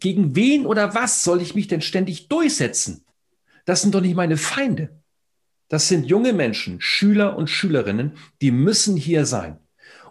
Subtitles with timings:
[0.00, 3.04] Gegen wen oder was soll ich mich denn ständig durchsetzen?
[3.64, 4.90] Das sind doch nicht meine Feinde.
[5.68, 9.58] Das sind junge Menschen, Schüler und Schülerinnen, die müssen hier sein.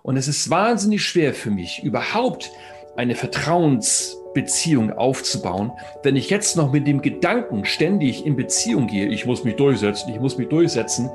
[0.04, 2.52] Und es ist wahnsinnig schwer für mich, überhaupt
[2.96, 5.72] eine Vertrauensbeziehung aufzubauen,
[6.04, 10.12] wenn ich jetzt noch mit dem Gedanken ständig in Beziehung gehe, ich muss mich durchsetzen,
[10.12, 11.10] ich muss mich durchsetzen.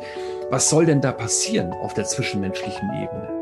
[0.50, 3.41] Was soll denn da passieren auf der zwischenmenschlichen Ebene?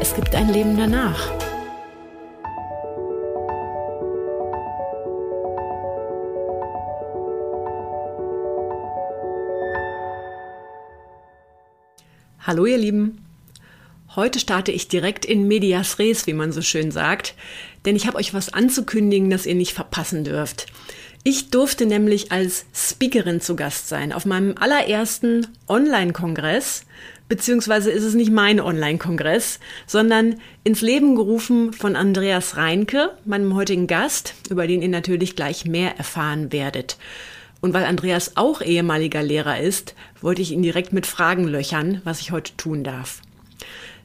[0.00, 1.30] es gibt ein Leben danach.
[12.40, 13.24] Hallo ihr Lieben.
[14.14, 17.34] Heute starte ich direkt in Medias Res, wie man so schön sagt,
[17.84, 20.66] denn ich habe euch was anzukündigen, das ihr nicht verpassen dürft.
[21.24, 26.84] Ich durfte nämlich als Speakerin zu Gast sein auf meinem allerersten Online-Kongress
[27.28, 33.86] beziehungsweise ist es nicht mein Online-Kongress, sondern ins Leben gerufen von Andreas Reinke, meinem heutigen
[33.86, 36.98] Gast, über den ihr natürlich gleich mehr erfahren werdet.
[37.60, 42.20] Und weil Andreas auch ehemaliger Lehrer ist, wollte ich ihn direkt mit Fragen löchern, was
[42.20, 43.22] ich heute tun darf.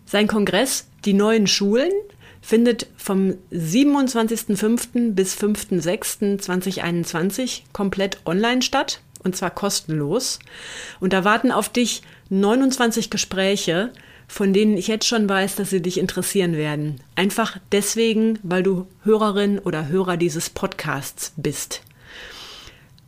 [0.06, 1.92] Sein Kongress Die neuen Schulen
[2.42, 5.14] findet vom 27.05.
[5.14, 10.40] bis 5.06.2021 komplett online statt und zwar kostenlos.
[11.00, 13.91] Und da warten auf dich 29 Gespräche,
[14.27, 17.02] von denen ich jetzt schon weiß, dass sie dich interessieren werden.
[17.16, 21.81] Einfach deswegen, weil du Hörerin oder Hörer dieses Podcasts bist.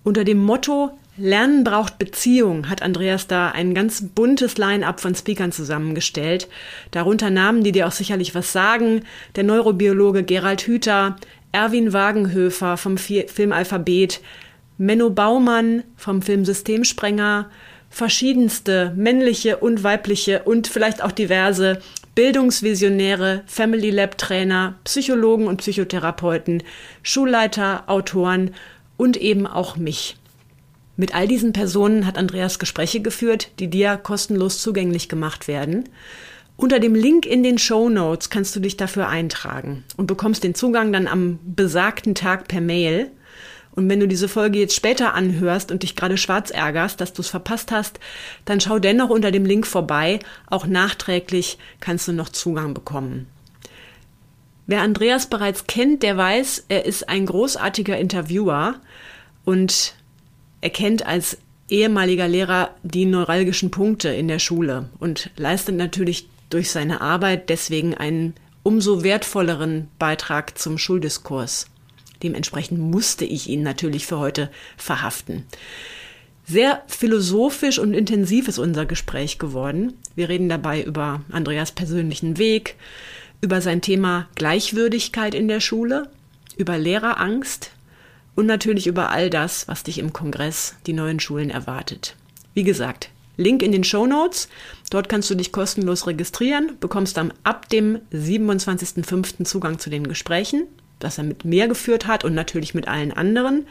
[0.04, 5.52] Unter dem Motto Lernen braucht Beziehung hat Andreas da ein ganz buntes Line-up von Speakern
[5.52, 6.48] zusammengestellt.
[6.92, 9.04] Darunter Namen, die dir auch sicherlich was sagen.
[9.36, 11.18] Der Neurobiologe Gerald Hüther,
[11.52, 14.22] Erwin Wagenhöfer vom Film Alphabet,
[14.78, 17.52] Menno Baumann vom Film Systemsprenger,
[17.92, 21.80] verschiedenste männliche und weibliche und vielleicht auch diverse
[22.16, 26.64] Bildungsvisionäre, Family Lab Trainer, Psychologen und Psychotherapeuten,
[27.04, 28.52] Schulleiter, Autoren
[28.98, 30.18] und eben auch mich.
[30.98, 35.90] Mit all diesen Personen hat Andreas Gespräche geführt, die dir kostenlos zugänglich gemacht werden.
[36.58, 40.54] Unter dem Link in den Show Notes kannst du dich dafür eintragen und bekommst den
[40.54, 43.10] Zugang dann am besagten Tag per Mail.
[43.82, 47.24] Und wenn du diese Folge jetzt später anhörst und dich gerade schwarz ärgerst, dass du
[47.24, 48.00] es verpasst hast,
[48.46, 50.20] dann schau dennoch unter dem Link vorbei.
[50.46, 53.26] Auch nachträglich kannst du noch Zugang bekommen.
[54.68, 58.76] Wer Andreas bereits kennt, der weiß, er ist ein großartiger Interviewer
[59.46, 59.96] und
[60.62, 66.70] er kennt als ehemaliger Lehrer die neuralgischen Punkte in der Schule und leistet natürlich durch
[66.70, 71.66] seine Arbeit deswegen einen umso wertvolleren Beitrag zum Schuldiskurs.
[72.24, 75.46] Dementsprechend musste ich ihn natürlich für heute verhaften.
[76.46, 79.94] Sehr philosophisch und intensiv ist unser Gespräch geworden.
[80.16, 82.76] Wir reden dabei über Andreas persönlichen Weg,
[83.42, 86.10] über sein Thema Gleichwürdigkeit in der Schule,
[86.58, 87.72] über Lehrerangst
[88.36, 92.16] und natürlich über all das, was dich im Kongress die neuen Schulen erwartet.
[92.54, 94.50] Wie gesagt, Link in den Show Notes.
[94.90, 99.46] Dort kannst du dich kostenlos registrieren, bekommst dann ab dem 27.05.
[99.46, 100.68] Zugang zu den Gesprächen
[101.04, 103.68] das er mit mir geführt hat und natürlich mit allen anderen.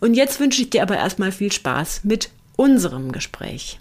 [0.00, 3.78] Und jetzt wünsche ich dir aber erstmal viel Spaß mit unserem Gespräch.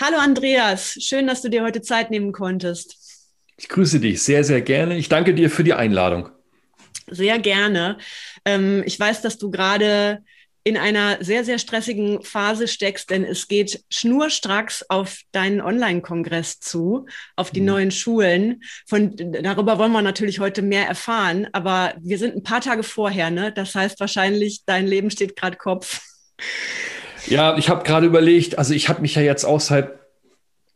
[0.00, 2.96] Hallo Andreas, schön, dass du dir heute Zeit nehmen konntest.
[3.58, 4.96] Ich grüße dich sehr, sehr gerne.
[4.96, 6.30] Ich danke dir für die Einladung.
[7.08, 7.98] Sehr gerne.
[8.46, 10.24] Ähm, ich weiß, dass du gerade
[10.62, 17.06] in einer sehr, sehr stressigen Phase steckst, denn es geht schnurstracks auf deinen Online-Kongress zu,
[17.36, 17.66] auf die mhm.
[17.66, 18.62] neuen Schulen.
[18.86, 23.30] Von, darüber wollen wir natürlich heute mehr erfahren, aber wir sind ein paar Tage vorher,
[23.30, 23.52] ne?
[23.52, 26.00] Das heißt wahrscheinlich, dein Leben steht gerade Kopf.
[27.26, 30.00] Ja, ich habe gerade überlegt, also ich habe mich ja jetzt auch seit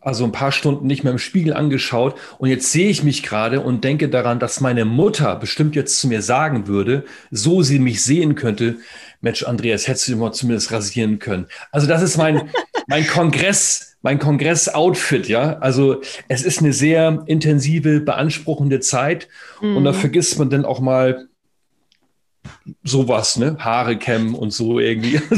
[0.04, 3.60] also ein paar Stunden nicht mehr im Spiegel angeschaut und jetzt sehe ich mich gerade
[3.60, 8.04] und denke daran, dass meine Mutter bestimmt jetzt zu mir sagen würde, so sie mich
[8.04, 8.76] sehen könnte,
[9.24, 11.46] Mensch, Andreas, hättest du mal zumindest rasieren können.
[11.72, 12.50] Also das ist mein,
[12.86, 15.58] mein Kongress, mein Kongress-Outfit, ja.
[15.60, 19.28] Also es ist eine sehr intensive, beanspruchende Zeit
[19.62, 19.78] mhm.
[19.78, 19.96] und da mhm.
[19.96, 21.26] vergisst man dann auch mal
[22.82, 23.56] sowas, ne?
[23.58, 25.18] Haare kämmen und so irgendwie.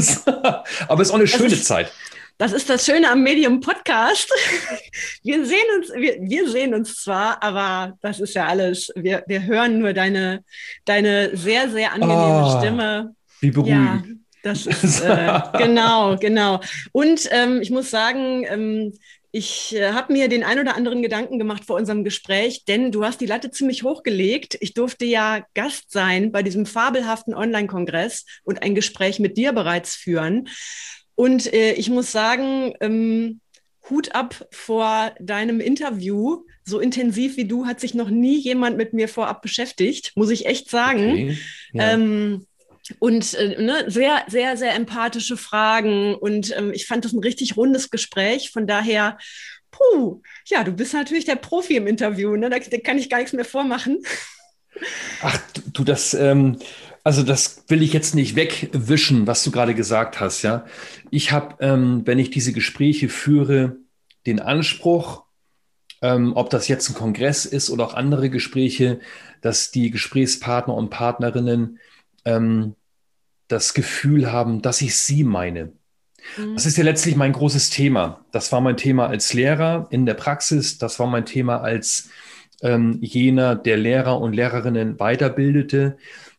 [0.89, 1.89] Aber es ist auch eine schöne Zeit.
[2.37, 4.29] Das ist das Schöne am Medium Podcast.
[5.23, 8.91] Wir sehen uns, wir, wir sehen uns zwar, aber das ist ja alles.
[8.95, 10.43] Wir, wir hören nur deine,
[10.85, 13.15] deine sehr, sehr angenehme oh, Stimme.
[13.39, 14.05] Wie beruhigend.
[14.07, 14.13] Ja,
[14.43, 16.61] das ist äh, genau, genau.
[16.91, 18.93] Und ähm, ich muss sagen, ähm,
[19.31, 23.03] ich äh, habe mir den ein oder anderen Gedanken gemacht vor unserem Gespräch, denn du
[23.03, 24.57] hast die Latte ziemlich hochgelegt.
[24.61, 29.95] Ich durfte ja Gast sein bei diesem fabelhaften Online-Kongress und ein Gespräch mit dir bereits
[29.95, 30.49] führen.
[31.13, 33.41] Und äh, ich muss sagen, ähm,
[33.89, 36.43] Hut ab vor deinem Interview.
[36.63, 40.45] So intensiv wie du hat sich noch nie jemand mit mir vorab beschäftigt, muss ich
[40.47, 41.11] echt sagen.
[41.11, 41.37] Okay,
[41.73, 41.91] ja.
[41.93, 42.46] ähm,
[42.99, 46.15] und äh, ne, sehr, sehr, sehr empathische Fragen.
[46.15, 48.51] Und ähm, ich fand das ein richtig rundes Gespräch.
[48.51, 49.17] Von daher,
[49.71, 52.35] puh, ja, du bist natürlich der Profi im Interview.
[52.35, 52.49] Ne?
[52.49, 53.99] Da, da kann ich gar nichts mehr vormachen.
[55.21, 55.39] Ach,
[55.73, 56.57] du, das, ähm,
[57.03, 60.65] also das will ich jetzt nicht wegwischen, was du gerade gesagt hast, ja.
[61.09, 63.77] Ich habe, ähm, wenn ich diese Gespräche führe,
[64.25, 65.23] den Anspruch,
[66.01, 68.99] ähm, ob das jetzt ein Kongress ist oder auch andere Gespräche,
[69.41, 71.79] dass die Gesprächspartner und Partnerinnen
[72.27, 72.75] ähm,
[73.47, 75.71] das Gefühl haben, dass ich sie meine.
[76.37, 76.53] Mhm.
[76.53, 78.25] Das ist ja letztlich mein großes Thema.
[78.31, 82.09] Das war mein Thema als Lehrer in der Praxis, das war mein Thema als
[82.61, 85.97] ähm, jener, der Lehrer und Lehrerinnen weiterbildete.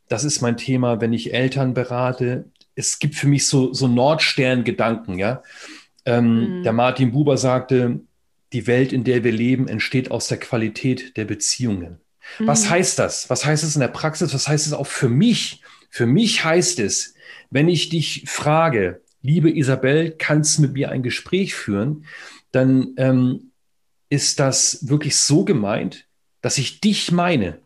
[0.09, 2.47] Das ist mein Thema, wenn ich Eltern berate.
[2.75, 5.43] Es gibt für mich so, so Nordstern-Gedanken, ja.
[6.05, 6.63] Ähm, mhm.
[6.65, 8.01] Der Martin Buber sagte,
[8.53, 12.01] die Welt, in der wir leben, entsteht aus der Qualität der Beziehungen.
[12.39, 12.47] Mhm.
[12.47, 13.31] Was heißt das?
[13.31, 14.35] Was heißt es in der Praxis?
[14.35, 15.63] Was heißt es auch für mich?
[15.89, 17.15] Für mich heißt es,
[17.51, 22.05] wenn ich dich frage, liebe Isabel, kannst du mit mir ein Gespräch führen,
[22.53, 23.53] dann ähm,
[24.09, 26.07] ist das wirklich so gemeint,
[26.41, 27.59] dass ich dich meine.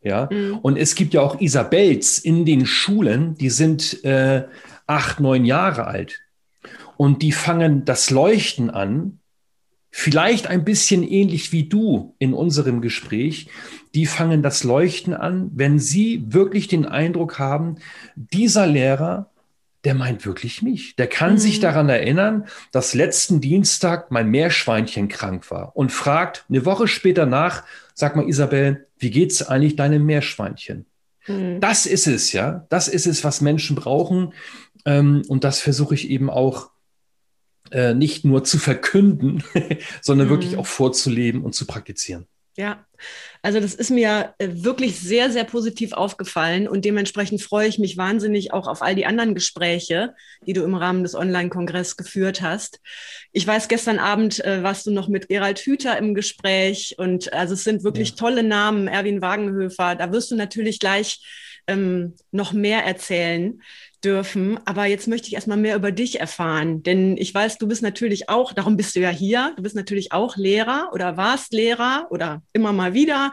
[0.00, 0.58] Ja, mhm.
[0.58, 4.46] und es gibt ja auch Isabels in den Schulen, die sind äh,
[4.86, 6.20] acht, neun Jahre alt.
[6.96, 9.17] Und die fangen das Leuchten an,
[9.98, 13.48] vielleicht ein bisschen ähnlich wie du in unserem Gespräch.
[13.96, 17.78] Die fangen das Leuchten an, wenn sie wirklich den Eindruck haben,
[18.14, 19.30] dieser Lehrer,
[19.82, 20.94] der meint wirklich mich.
[20.94, 21.38] Der kann mhm.
[21.38, 27.26] sich daran erinnern, dass letzten Dienstag mein Meerschweinchen krank war und fragt eine Woche später
[27.26, 30.86] nach, sag mal Isabel, wie geht's eigentlich deinem Meerschweinchen?
[31.26, 31.60] Mhm.
[31.60, 32.66] Das ist es, ja.
[32.68, 34.32] Das ist es, was Menschen brauchen.
[34.84, 36.70] Ähm, und das versuche ich eben auch
[37.72, 39.42] äh, nicht nur zu verkünden,
[40.02, 40.30] sondern mhm.
[40.30, 42.26] wirklich auch vorzuleben und zu praktizieren.
[42.58, 42.84] Ja,
[43.40, 47.96] also das ist mir äh, wirklich sehr, sehr positiv aufgefallen und dementsprechend freue ich mich
[47.96, 52.80] wahnsinnig auch auf all die anderen Gespräche, die du im Rahmen des Online-Kongresses geführt hast.
[53.30, 57.54] Ich weiß, gestern Abend äh, warst du noch mit Gerald Hüther im Gespräch und also
[57.54, 58.16] es sind wirklich ja.
[58.16, 59.94] tolle Namen, Erwin Wagenhöfer.
[59.94, 61.22] Da wirst du natürlich gleich
[61.68, 63.62] ähm, noch mehr erzählen
[64.04, 64.58] dürfen.
[64.64, 68.28] Aber jetzt möchte ich erstmal mehr über dich erfahren, denn ich weiß, du bist natürlich
[68.28, 72.42] auch, darum bist du ja hier, du bist natürlich auch Lehrer oder warst Lehrer oder
[72.52, 73.32] immer mal wieder.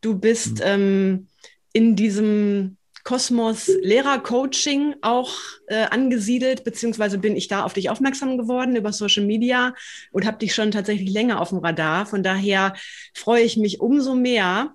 [0.00, 0.64] Du bist mhm.
[0.64, 1.28] ähm,
[1.72, 5.34] in diesem Kosmos Lehrercoaching auch
[5.66, 9.74] äh, angesiedelt, beziehungsweise bin ich da auf dich aufmerksam geworden über Social Media
[10.10, 12.06] und habe dich schon tatsächlich länger auf dem Radar.
[12.06, 12.74] Von daher
[13.12, 14.74] freue ich mich umso mehr,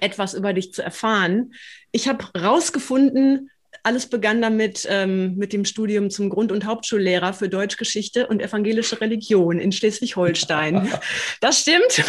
[0.00, 1.54] etwas über dich zu erfahren.
[1.92, 3.50] Ich habe rausgefunden,
[3.82, 9.00] alles begann damit ähm, mit dem Studium zum Grund- und Hauptschullehrer für Deutschgeschichte und evangelische
[9.00, 10.88] Religion in Schleswig-Holstein.
[11.40, 12.04] Das stimmt.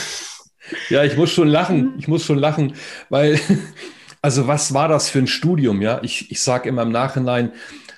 [0.90, 1.96] Ja, ich muss schon lachen.
[1.98, 2.76] Ich muss schon lachen,
[3.10, 3.40] weil,
[4.22, 5.82] also was war das für ein Studium?
[5.82, 7.52] Ja, ich, ich sage immer im Nachhinein,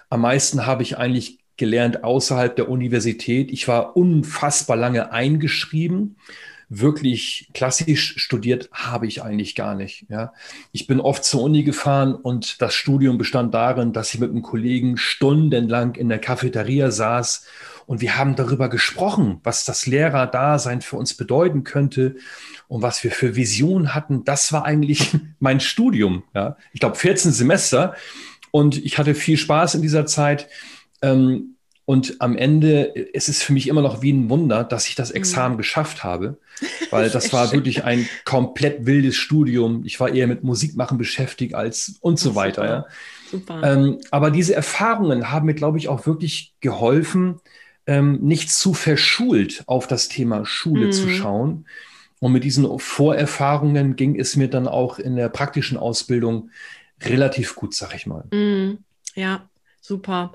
[0.09, 3.51] am meisten habe ich eigentlich gelernt außerhalb der Universität.
[3.51, 6.17] Ich war unfassbar lange eingeschrieben
[6.69, 10.05] wirklich klassisch studiert habe ich eigentlich gar nicht.
[10.09, 10.33] Ja.
[10.71, 14.41] Ich bin oft zur Uni gefahren und das Studium bestand darin, dass ich mit einem
[14.41, 17.45] Kollegen stundenlang in der Cafeteria saß
[17.85, 22.17] und wir haben darüber gesprochen, was das Lehrerdasein für uns bedeuten könnte
[22.67, 24.25] und was wir für Visionen hatten.
[24.25, 26.23] Das war eigentlich mein Studium.
[26.35, 26.57] Ja.
[26.73, 27.95] Ich glaube, 14 Semester
[28.51, 30.49] und ich hatte viel Spaß in dieser Zeit.
[31.01, 31.56] Ähm,
[31.87, 35.09] und am Ende ist es für mich immer noch wie ein Wunder, dass ich das
[35.09, 35.59] Examen mhm.
[35.59, 36.37] geschafft habe,
[36.89, 39.85] weil das war wirklich ein komplett wildes Studium.
[39.85, 42.65] Ich war eher mit Musikmachen beschäftigt als und so weiter.
[42.65, 42.85] Ja.
[43.31, 43.61] Super.
[43.63, 47.39] Ähm, aber diese Erfahrungen haben mir, glaube ich, auch wirklich geholfen,
[47.85, 50.91] ähm, nicht zu verschult auf das Thema Schule mhm.
[50.91, 51.67] zu schauen.
[52.19, 56.49] Und mit diesen Vorerfahrungen ging es mir dann auch in der praktischen Ausbildung
[57.01, 58.25] relativ gut, sag ich mal.
[58.33, 58.79] Mhm.
[59.15, 59.47] Ja,
[59.87, 60.33] Super.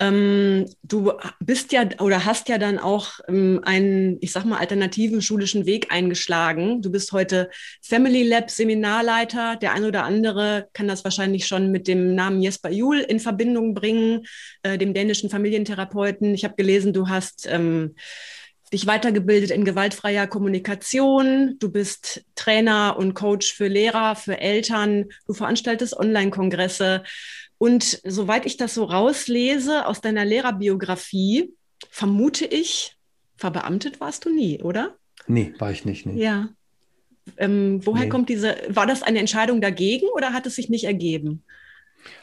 [0.00, 5.22] Ähm, du bist ja oder hast ja dann auch ähm, einen, ich sag mal, alternativen
[5.22, 6.82] schulischen Weg eingeschlagen.
[6.82, 7.48] Du bist heute
[7.80, 9.54] Family Lab Seminarleiter.
[9.54, 13.72] Der ein oder andere kann das wahrscheinlich schon mit dem Namen Jesper Juhl in Verbindung
[13.72, 14.26] bringen,
[14.64, 16.34] äh, dem dänischen Familientherapeuten.
[16.34, 17.94] Ich habe gelesen, du hast ähm,
[18.72, 21.56] dich weitergebildet in gewaltfreier Kommunikation.
[21.58, 25.06] Du bist Trainer und Coach für Lehrer, für Eltern.
[25.26, 27.02] Du veranstaltest Online-Kongresse.
[27.58, 31.52] Und soweit ich das so rauslese aus deiner Lehrerbiografie,
[31.90, 32.96] vermute ich,
[33.36, 34.96] verbeamtet warst du nie, oder?
[35.26, 36.06] Nee, war ich nicht.
[36.06, 36.22] Nee.
[36.22, 36.48] Ja.
[37.36, 38.08] Ähm, woher nee.
[38.08, 41.42] kommt diese, war das eine Entscheidung dagegen oder hat es sich nicht ergeben?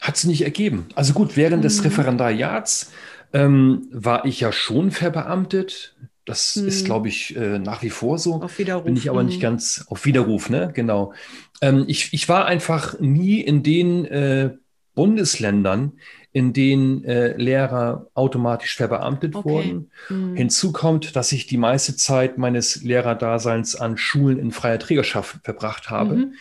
[0.02, 0.88] Hat sich nicht ergeben.
[0.96, 1.64] Also gut, während mhm.
[1.64, 2.92] des Referendariats
[3.34, 5.96] ähm, war ich ja schon verbeamtet.
[6.26, 6.68] Das mhm.
[6.68, 8.36] ist, glaube ich, äh, nach wie vor so.
[8.42, 8.86] Auf Widerruf.
[8.86, 9.44] Bin ich aber nicht mhm.
[9.44, 10.72] ganz auf Widerruf, ne?
[10.74, 11.14] Genau.
[11.62, 14.56] Ähm, ich, ich war einfach nie in den äh,
[14.96, 15.94] Bundesländern,
[16.32, 19.50] in denen äh, Lehrer automatisch verbeamtet okay.
[19.50, 19.92] wurden.
[20.10, 20.36] Mhm.
[20.36, 25.90] Hinzu kommt, dass ich die meiste Zeit meines Lehrerdaseins an Schulen in freier Trägerschaft verbracht
[25.90, 26.16] habe.
[26.16, 26.34] Mhm.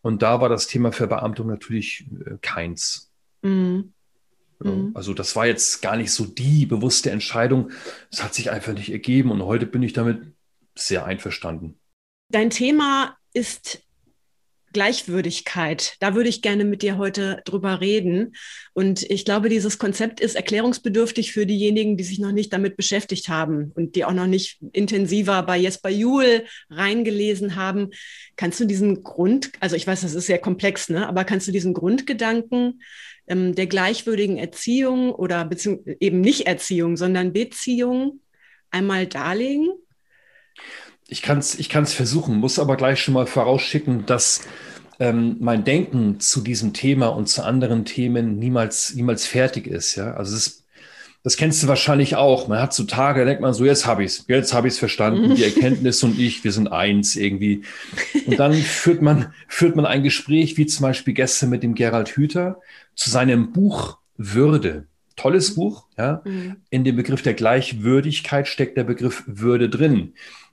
[0.00, 3.10] Und da war das Thema Verbeamtung natürlich äh, keins.
[3.42, 3.93] Mhm.
[4.64, 4.90] Mhm.
[4.94, 7.70] Also das war jetzt gar nicht so die bewusste Entscheidung.
[8.10, 10.22] Es hat sich einfach nicht ergeben und heute bin ich damit
[10.74, 11.78] sehr einverstanden.
[12.30, 13.84] Dein Thema ist
[14.74, 15.96] Gleichwürdigkeit.
[16.00, 18.34] Da würde ich gerne mit dir heute drüber reden.
[18.74, 23.28] Und ich glaube, dieses Konzept ist erklärungsbedürftig für diejenigen, die sich noch nicht damit beschäftigt
[23.30, 27.90] haben und die auch noch nicht intensiver bei Jesper Juhl reingelesen haben.
[28.36, 31.08] Kannst du diesen Grund, also ich weiß, das ist sehr komplex, ne?
[31.08, 32.82] aber kannst du diesen Grundgedanken
[33.26, 35.48] ähm, der gleichwürdigen Erziehung oder
[36.00, 38.20] eben nicht Erziehung, sondern Beziehung
[38.70, 39.68] einmal darlegen?
[41.08, 44.42] Ich kann es ich kann's versuchen, muss aber gleich schon mal vorausschicken, dass
[45.00, 49.96] ähm, mein Denken zu diesem Thema und zu anderen Themen niemals, niemals fertig ist.
[49.96, 50.14] Ja?
[50.14, 50.63] Also es,
[51.24, 52.48] das kennst du wahrscheinlich auch.
[52.48, 54.74] Man hat so Tage, da denkt man so, jetzt habe ich es, jetzt habe ich
[54.74, 55.34] es verstanden.
[55.34, 57.62] Die Erkenntnis und ich, wir sind eins irgendwie.
[58.26, 62.10] Und dann führt man, führt man ein Gespräch, wie zum Beispiel gestern mit dem Gerald
[62.10, 62.60] Hüther,
[62.94, 64.86] zu seinem Buch Würde.
[65.16, 66.20] Tolles Buch, ja.
[66.26, 66.56] Mhm.
[66.68, 70.12] In dem Begriff der Gleichwürdigkeit steckt der Begriff Würde drin.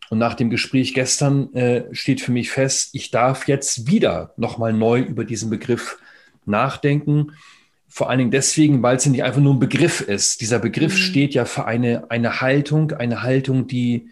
[0.09, 4.71] Und nach dem Gespräch gestern äh, steht für mich fest, ich darf jetzt wieder nochmal
[4.71, 5.97] neu über diesen Begriff
[6.45, 7.33] nachdenken.
[7.93, 10.39] Vor allen Dingen deswegen, weil es ja nicht einfach nur ein Begriff ist.
[10.39, 10.97] Dieser Begriff mhm.
[10.97, 14.09] steht ja für eine, eine Haltung, eine Haltung, die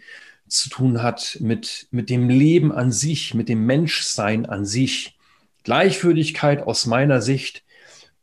[0.48, 5.16] zu tun hat mit, mit dem Leben an sich, mit dem Menschsein an sich.
[5.64, 7.62] Gleichwürdigkeit aus meiner Sicht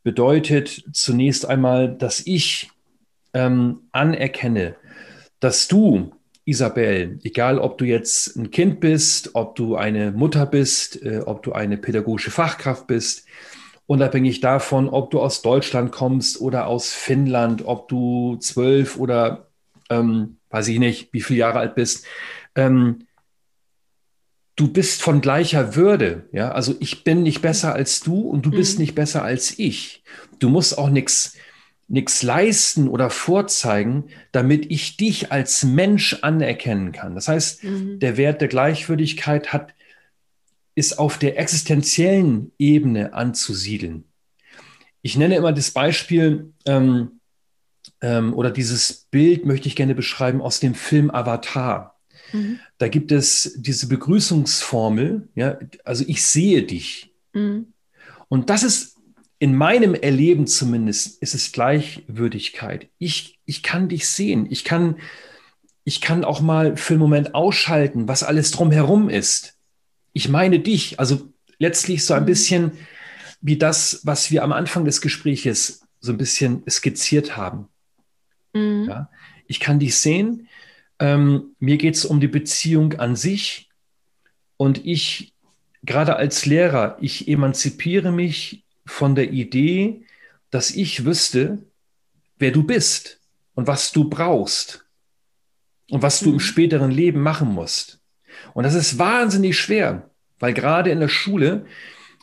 [0.04, 2.70] bedeutet zunächst einmal, dass ich
[3.34, 4.76] ähm, anerkenne,
[5.40, 6.12] dass du
[6.44, 11.42] Isabel, egal ob du jetzt ein Kind bist, ob du eine Mutter bist, äh, ob
[11.42, 13.26] du eine pädagogische Fachkraft bist,
[13.88, 19.48] unabhängig davon, ob du aus Deutschland kommst oder aus Finnland, ob du zwölf oder
[19.88, 22.04] ähm, weiß ich nicht, wie viele Jahre alt bist,
[22.54, 23.06] ähm,
[24.56, 26.28] du bist von gleicher Würde.
[26.32, 28.56] Ja, also ich bin nicht besser als du und du mhm.
[28.56, 30.04] bist nicht besser als ich.
[30.38, 31.36] Du musst auch nichts
[31.90, 37.14] nichts leisten oder vorzeigen, damit ich dich als Mensch anerkennen kann.
[37.14, 37.98] Das heißt, mhm.
[37.98, 39.72] der Wert der Gleichwürdigkeit hat,
[40.78, 44.04] ist auf der existenziellen Ebene anzusiedeln.
[45.02, 47.20] Ich nenne immer das Beispiel ähm,
[48.00, 51.98] ähm, oder dieses Bild möchte ich gerne beschreiben aus dem Film Avatar.
[52.32, 52.60] Mhm.
[52.78, 57.12] Da gibt es diese Begrüßungsformel, ja, also ich sehe dich.
[57.32, 57.72] Mhm.
[58.28, 58.96] Und das ist
[59.40, 62.88] in meinem Erleben zumindest ist es Gleichwürdigkeit.
[62.98, 64.46] Ich, ich kann dich sehen.
[64.50, 64.96] Ich kann,
[65.84, 69.57] ich kann auch mal für einen Moment ausschalten, was alles drumherum ist.
[70.18, 70.98] Ich meine dich.
[70.98, 72.26] Also letztlich so ein mhm.
[72.26, 72.72] bisschen
[73.40, 77.68] wie das, was wir am Anfang des Gespräches so ein bisschen skizziert haben.
[78.52, 78.86] Mhm.
[78.88, 79.10] Ja,
[79.46, 80.48] ich kann dich sehen.
[80.98, 83.70] Ähm, mir geht es um die Beziehung an sich.
[84.56, 85.34] Und ich,
[85.84, 90.02] gerade als Lehrer, ich emanzipiere mich von der Idee,
[90.50, 91.58] dass ich wüsste,
[92.40, 93.20] wer du bist
[93.54, 94.84] und was du brauchst
[95.88, 96.40] und was du im mhm.
[96.40, 98.00] späteren Leben machen musst.
[98.54, 100.07] Und das ist wahnsinnig schwer,
[100.38, 101.66] weil gerade in der Schule,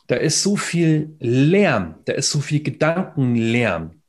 [0.07, 4.01] da ist so viel Lärm, da ist so viel Gedankenlärm.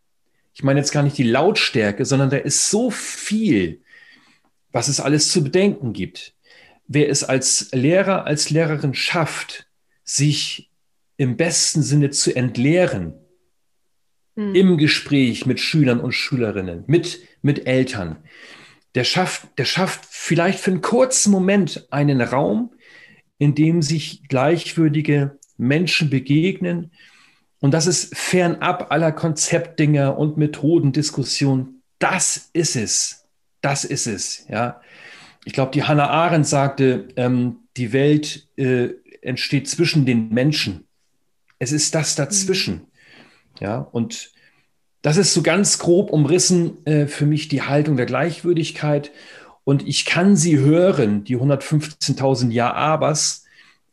[0.54, 3.82] Ich meine jetzt gar nicht die Lautstärke, sondern da ist so viel,
[4.72, 6.34] was es alles zu bedenken gibt.
[6.88, 9.66] Wer es als Lehrer, als Lehrerin schafft,
[10.04, 10.70] sich
[11.16, 13.14] im besten Sinne zu entleeren
[14.36, 14.54] mhm.
[14.54, 18.16] im Gespräch mit Schülern und Schülerinnen, mit, mit Eltern.
[18.94, 22.70] Der schafft, der schafft vielleicht für einen kurzen Moment einen Raum,
[23.38, 26.90] in dem sich gleichwürdige Menschen begegnen
[27.60, 31.82] Und das ist fernab aller Konzeptdinger und Methodendiskussionen.
[31.98, 33.26] Das ist es.
[33.60, 34.46] Das ist es.
[34.48, 34.80] Ja.
[35.44, 38.90] Ich glaube, die Hannah Arendt sagte, ähm, die Welt äh,
[39.22, 40.86] entsteht zwischen den Menschen.
[41.58, 42.74] Es ist das dazwischen.
[42.74, 42.86] Mhm.
[43.60, 44.32] Ja, und
[45.02, 49.12] das ist so ganz grob umrissen äh, für mich die Haltung der Gleichwürdigkeit.
[49.66, 53.44] Und ich kann sie hören, die 115.000 Ja-Abers.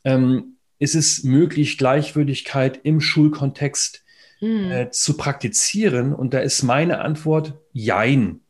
[0.03, 4.03] Ähm, ist es möglich, Gleichwürdigkeit im Schulkontext
[4.39, 4.69] mhm.
[4.69, 6.13] äh, zu praktizieren?
[6.13, 8.41] Und da ist meine Antwort Jein.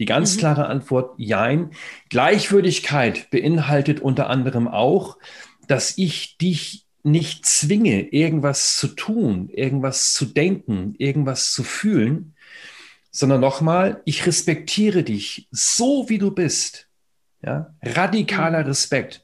[0.00, 0.40] Die ganz mhm.
[0.40, 1.70] klare Antwort Jein.
[2.10, 5.18] Gleichwürdigkeit beinhaltet unter anderem auch,
[5.68, 12.34] dass ich dich nicht zwinge, irgendwas zu tun, irgendwas zu denken, irgendwas zu fühlen,
[13.16, 16.86] sondern nochmal, ich respektiere dich so, wie du bist.
[17.42, 17.74] Ja?
[17.82, 18.66] Radikaler mhm.
[18.66, 19.22] Respekt.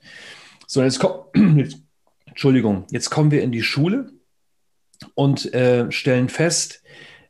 [0.66, 1.26] So, jetzt kommt,
[2.24, 4.10] Entschuldigung, jetzt kommen wir in die Schule
[5.14, 6.82] und äh, stellen fest,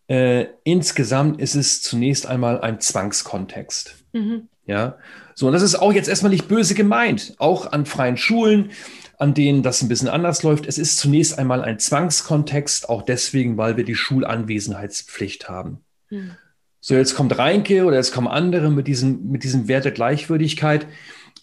[0.06, 3.96] äh, insgesamt ist es zunächst einmal ein Zwangskontext.
[4.12, 4.48] Mhm.
[4.64, 4.98] Ja,
[5.34, 8.70] so, und das ist auch jetzt erstmal nicht böse gemeint, auch an freien Schulen,
[9.18, 10.66] an denen das ein bisschen anders läuft.
[10.66, 15.80] Es ist zunächst einmal ein Zwangskontext, auch deswegen, weil wir die Schulanwesenheitspflicht haben.
[16.08, 16.36] Mhm.
[16.84, 20.88] So, jetzt kommt Reinke oder jetzt kommen andere mit diesem, mit diesem Wert der Gleichwürdigkeit.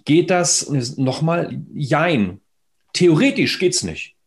[0.03, 0.67] Geht das,
[0.97, 2.41] nochmal, jein.
[2.91, 4.17] Theoretisch geht's nicht.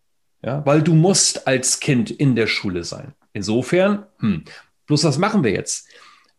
[0.42, 3.12] Ja, weil du musst als Kind in der Schule sein.
[3.34, 4.44] Insofern, hm,
[4.86, 5.86] bloß was machen wir jetzt?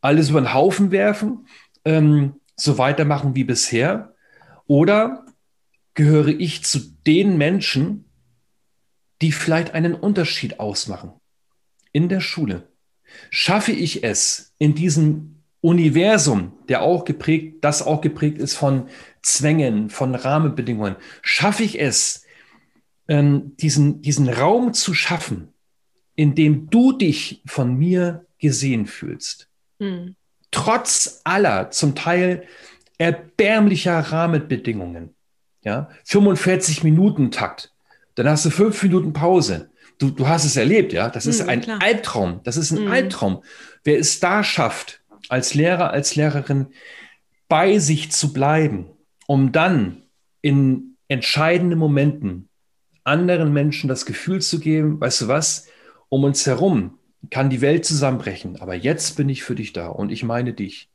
[0.02, 1.48] Alles über den Haufen werfen,
[1.86, 4.16] ähm, so weitermachen wie bisher?
[4.66, 5.26] Oder
[5.94, 8.06] gehöre ich zu den Menschen,
[9.22, 11.14] die vielleicht einen Unterschied ausmachen
[11.92, 12.73] in der Schule?
[13.30, 18.90] Schaffe ich es in diesem Universum, der auch geprägt, das auch geprägt ist von
[19.22, 22.26] Zwängen, von Rahmenbedingungen, schaffe ich es,
[23.08, 25.54] ähm, diesen, diesen Raum zu schaffen,
[26.16, 29.48] in dem du dich von mir gesehen fühlst.
[29.80, 30.16] Hm.
[30.52, 32.44] Trotz aller zum Teil
[32.98, 35.16] erbärmlicher Rahmenbedingungen.
[35.64, 37.72] Ja, 45 Minuten Takt.
[38.16, 39.70] Dann hast du fünf Minuten Pause.
[39.98, 41.10] Du, du hast es erlebt, ja.
[41.10, 41.82] Das ist hm, ein klar.
[41.82, 42.42] Albtraum.
[42.44, 42.92] Das ist ein hm.
[42.92, 43.44] Albtraum.
[43.84, 46.68] Wer es da schafft, als Lehrer, als Lehrerin
[47.48, 48.90] bei sich zu bleiben,
[49.28, 50.04] um dann
[50.42, 52.50] in entscheidenden Momenten
[53.04, 55.68] anderen Menschen das Gefühl zu geben, weißt du was,
[56.10, 56.98] um uns herum
[57.30, 60.90] kann die Welt zusammenbrechen, aber jetzt bin ich für dich da und ich meine dich.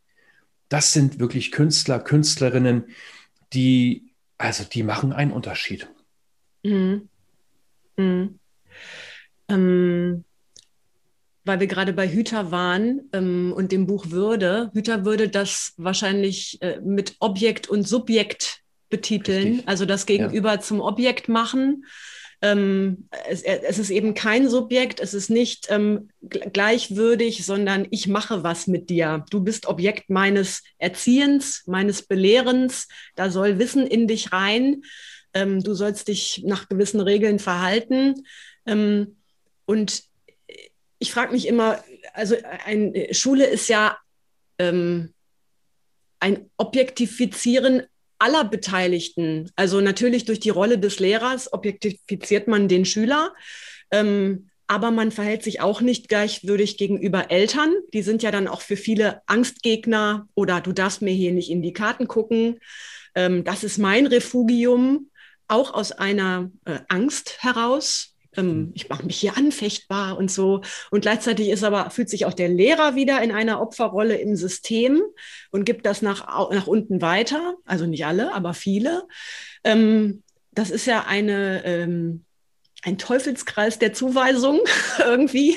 [0.69, 2.85] Das sind wirklich Künstler, Künstlerinnen,
[3.55, 5.89] die, also die machen einen Unterschied.
[6.63, 7.09] Mhm.
[7.97, 8.39] Mhm.
[9.49, 10.25] Ähm,
[11.45, 14.71] weil wir gerade bei Hüter waren ähm, und dem Buch Würde.
[14.75, 19.69] Hüter würde das wahrscheinlich äh, mit Objekt und Subjekt betiteln, Richtig.
[19.69, 20.61] also das Gegenüber ja.
[20.61, 21.85] zum Objekt machen.
[22.41, 28.45] Ähm, es, es, ist eben kein Subjekt, es ist nicht ähm, gleichwürdig, sondern ich mache
[28.45, 29.25] was mit dir.
[29.31, 32.87] Du bist Objekt meines Erziehens, meines Belehrens.
[33.17, 34.83] Da soll Wissen in dich rein.
[35.35, 38.15] Ähm, du sollst dich nach gewissen Regeln verhalten.
[38.67, 39.18] Ähm,
[39.69, 40.05] und
[40.99, 43.99] ich frage mich immer, also ein, Schule ist ja
[44.59, 45.13] ähm,
[46.21, 47.83] ein Objektifizieren
[48.19, 49.51] aller Beteiligten.
[49.57, 53.35] Also natürlich durch die Rolle des Lehrers objektifiziert man den Schüler.
[53.91, 57.75] Ähm, aber man verhält sich auch nicht gleichwürdig gegenüber Eltern.
[57.93, 61.61] Die sind ja dann auch für viele Angstgegner oder du darfst mir hier nicht in
[61.61, 62.59] die Karten gucken.
[63.15, 65.11] Ähm, das ist mein Refugium,
[65.47, 70.63] auch aus einer äh, Angst heraus ähm, ich mache mich hier anfechtbar und so.
[70.91, 75.03] Und gleichzeitig ist aber, fühlt sich auch der Lehrer wieder in einer Opferrolle im System
[75.51, 77.57] und gibt das nach, nach unten weiter.
[77.65, 79.07] Also nicht alle, aber viele.
[79.65, 80.23] Ähm,
[80.53, 82.25] das ist ja eine, ähm,
[82.83, 84.61] ein Teufelskreis der Zuweisung
[84.99, 85.57] irgendwie.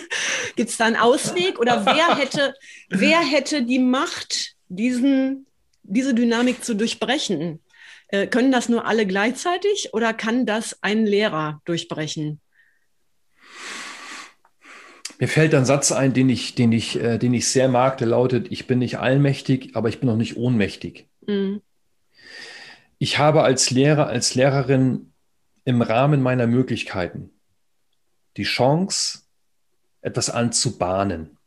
[0.56, 1.60] Gibt es da einen Ausweg?
[1.60, 2.56] Oder wer hätte,
[2.90, 5.46] wer hätte die Macht, diesen,
[5.84, 7.62] diese Dynamik zu durchbrechen?
[8.08, 12.42] Äh, können das nur alle gleichzeitig oder kann das ein Lehrer durchbrechen?
[15.22, 18.08] Mir fällt ein Satz ein, den ich, den ich, äh, den ich sehr mag, der
[18.08, 21.10] lautet, ich bin nicht allmächtig, aber ich bin auch nicht ohnmächtig.
[21.28, 21.62] Mhm.
[22.98, 25.14] Ich habe als Lehrer, als Lehrerin
[25.64, 27.30] im Rahmen meiner Möglichkeiten
[28.36, 29.20] die Chance,
[30.02, 31.38] etwas anzubahnen.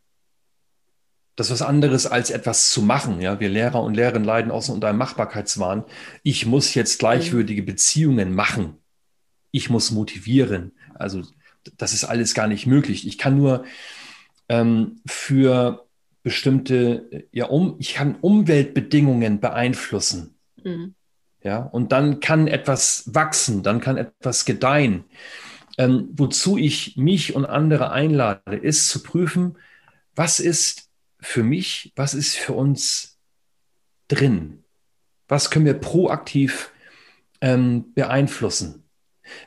[1.35, 3.21] Das ist was anderes als etwas zu machen.
[3.21, 5.83] Ja, wir Lehrer und Lehrerinnen leiden auch unter einem Machbarkeitswahn.
[6.23, 7.67] Ich muss jetzt gleichwürdige mhm.
[7.67, 8.77] Beziehungen machen.
[9.51, 10.79] Ich muss motivieren.
[10.95, 11.25] Also
[11.77, 13.07] das ist alles gar nicht möglich.
[13.07, 13.65] Ich kann nur
[14.49, 15.87] ähm, für
[16.23, 20.37] bestimmte, ja, um, ich kann Umweltbedingungen beeinflussen.
[20.63, 20.95] Mhm.
[21.43, 25.05] Ja, und dann kann etwas wachsen, dann kann etwas gedeihen.
[25.79, 29.59] ähm, wozu ich mich und andere einlade, ist zu prüfen,
[30.15, 30.89] was ist
[31.21, 33.19] für mich, was ist für uns
[34.09, 34.65] drin?
[35.27, 36.71] Was können wir proaktiv
[37.41, 38.84] ähm, beeinflussen?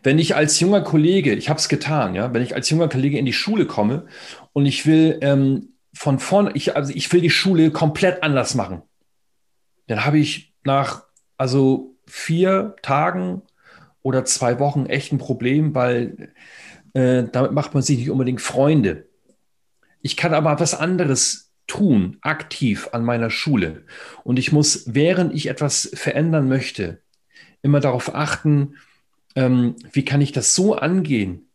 [0.04, 3.18] Wenn ich als junger Kollege, ich habe es getan, ja, wenn ich als junger Kollege
[3.18, 4.08] in die Schule komme
[4.54, 8.82] und ich will ähm, von vorne, ich, also ich will die Schule komplett anders machen,
[9.88, 11.04] dann habe ich nach
[11.38, 13.42] also vier Tagen
[14.02, 16.34] oder zwei Wochen echt ein Problem, weil
[16.94, 19.08] äh, damit macht man sich nicht unbedingt Freunde.
[20.02, 23.86] Ich kann aber was anderes tun, aktiv an meiner Schule.
[24.24, 27.02] Und ich muss, während ich etwas verändern möchte,
[27.62, 28.76] immer darauf achten,
[29.38, 31.48] ähm, wie kann ich das so angehen,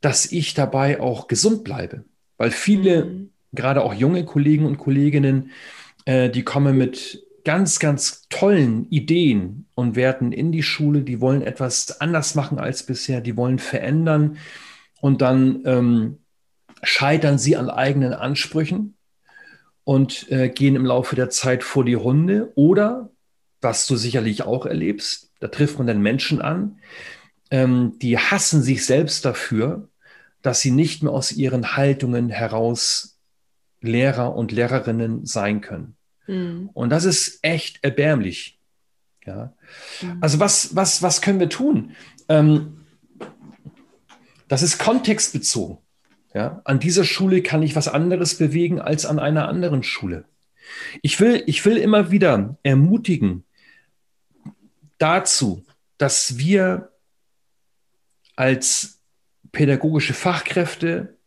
[0.00, 2.04] dass ich dabei auch gesund bleibe.
[2.36, 3.30] Weil viele, mhm.
[3.52, 5.52] gerade auch junge Kollegen und Kolleginnen,
[6.06, 11.42] äh, die kommen mit ganz, ganz tollen Ideen und Werten in die Schule, die wollen
[11.42, 14.38] etwas anders machen als bisher, die wollen verändern
[15.00, 16.18] und dann ähm,
[16.82, 18.96] scheitern sie an eigenen Ansprüchen
[19.84, 23.10] und äh, gehen im Laufe der Zeit vor die Hunde oder,
[23.60, 26.78] was du sicherlich auch erlebst, da trifft man dann Menschen an,
[27.50, 29.90] ähm, die hassen sich selbst dafür,
[30.40, 33.18] dass sie nicht mehr aus ihren Haltungen heraus
[33.82, 35.96] Lehrer und Lehrerinnen sein können.
[36.26, 36.70] Mhm.
[36.72, 38.58] Und das ist echt erbärmlich.
[39.26, 39.52] Ja.
[40.00, 40.16] Mhm.
[40.22, 41.94] Also was, was, was können wir tun?
[42.30, 42.78] Ähm,
[44.48, 45.76] das ist kontextbezogen.
[46.32, 46.62] Ja.
[46.64, 50.24] An dieser Schule kann ich was anderes bewegen als an einer anderen Schule.
[51.02, 53.43] Ich will, ich will immer wieder ermutigen
[55.04, 55.66] dazu,
[55.98, 56.92] dass wir
[58.36, 59.02] als
[59.52, 61.18] pädagogische Fachkräfte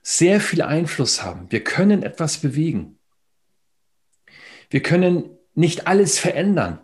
[0.00, 1.50] sehr viel Einfluss haben.
[1.50, 2.98] Wir können etwas bewegen.
[4.70, 6.78] Wir können nicht alles verändern,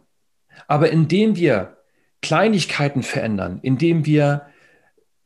[0.67, 1.79] aber indem wir
[2.23, 4.47] Kleinigkeiten verändern, indem wir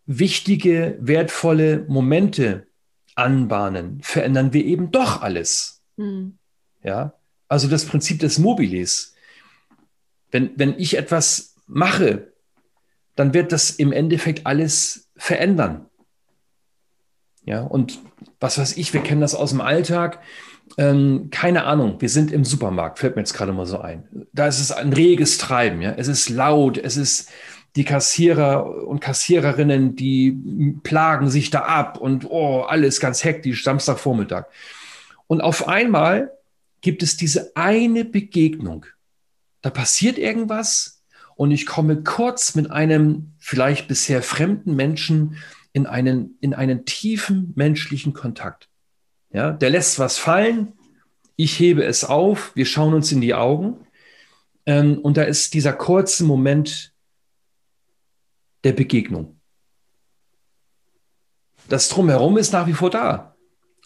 [0.05, 2.67] wichtige, wertvolle Momente
[3.15, 5.83] anbahnen, verändern wir eben doch alles.
[5.97, 6.39] Mhm.
[6.83, 7.15] Ja,
[7.49, 9.15] also das Prinzip des Mobiles.
[10.31, 12.33] Wenn, wenn ich etwas mache,
[13.17, 15.87] dann wird das im Endeffekt alles verändern.
[17.45, 17.99] Ja, und
[18.41, 20.21] was weiß ich, wir kennen das aus dem Alltag.
[20.77, 24.07] Ähm, keine Ahnung, wir sind im Supermarkt, fällt mir jetzt gerade mal so ein.
[24.33, 25.93] Da ist es ein reges Treiben, ja.
[25.93, 27.31] Es ist laut, es ist
[27.75, 34.45] die Kassierer und Kassiererinnen, die plagen sich da ab und oh, alles ganz hektisch, Samstagvormittag.
[35.27, 36.33] Und auf einmal
[36.81, 38.87] gibt es diese eine Begegnung.
[39.61, 41.03] Da passiert irgendwas
[41.37, 45.37] und ich komme kurz mit einem vielleicht bisher fremden Menschen
[45.73, 48.69] in einen, in einen tiefen menschlichen Kontakt.
[49.31, 50.73] Ja, der lässt was fallen,
[51.37, 53.87] ich hebe es auf, wir schauen uns in die Augen
[54.67, 56.93] ähm, und da ist dieser kurze Moment
[58.65, 59.41] der Begegnung.
[61.69, 63.37] Das Drumherum ist nach wie vor da,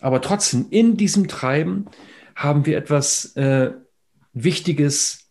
[0.00, 1.86] aber trotzdem in diesem Treiben
[2.34, 3.72] haben wir etwas äh,
[4.32, 5.21] Wichtiges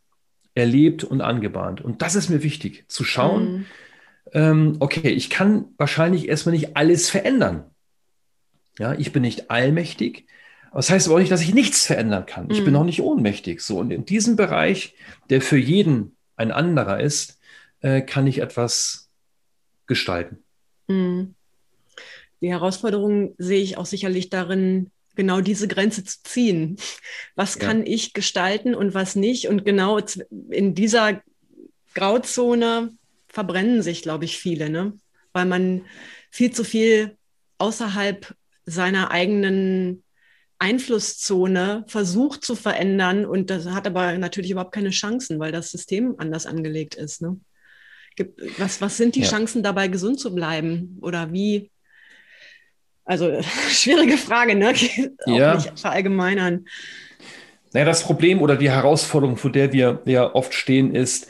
[0.55, 1.81] erlebt und angebahnt.
[1.81, 3.65] Und das ist mir wichtig, zu schauen, mhm.
[4.33, 7.65] ähm, okay, ich kann wahrscheinlich erstmal nicht alles verändern.
[8.77, 10.27] Ja, ich bin nicht allmächtig.
[10.73, 12.49] das heißt aber auch nicht, dass ich nichts verändern kann.
[12.49, 12.65] Ich mhm.
[12.65, 13.61] bin auch nicht ohnmächtig.
[13.61, 14.95] So, und in diesem Bereich,
[15.29, 17.39] der für jeden ein anderer ist,
[17.81, 19.09] äh, kann ich etwas
[19.87, 20.39] gestalten.
[20.87, 21.35] Mhm.
[22.41, 24.89] Die Herausforderung sehe ich auch sicherlich darin,
[25.21, 26.77] genau diese Grenze zu ziehen.
[27.35, 27.61] Was ja.
[27.61, 29.47] kann ich gestalten und was nicht?
[29.47, 29.99] Und genau
[30.49, 31.21] in dieser
[31.93, 32.91] Grauzone
[33.27, 34.93] verbrennen sich, glaube ich, viele, ne?
[35.31, 35.85] weil man
[36.31, 37.17] viel zu viel
[37.59, 38.33] außerhalb
[38.65, 40.03] seiner eigenen
[40.57, 46.15] Einflusszone versucht zu verändern und das hat aber natürlich überhaupt keine Chancen, weil das System
[46.17, 47.21] anders angelegt ist.
[47.21, 47.39] Ne?
[48.57, 49.29] Was, was sind die ja.
[49.29, 50.97] Chancen dabei, gesund zu bleiben?
[51.01, 51.70] Oder wie?
[53.11, 54.69] Also schwierige Frage, ne?
[55.25, 55.55] Auch ja.
[55.55, 56.65] nicht verallgemeinern.
[57.73, 61.27] Naja, das Problem oder die Herausforderung, vor der wir ja oft stehen, ist,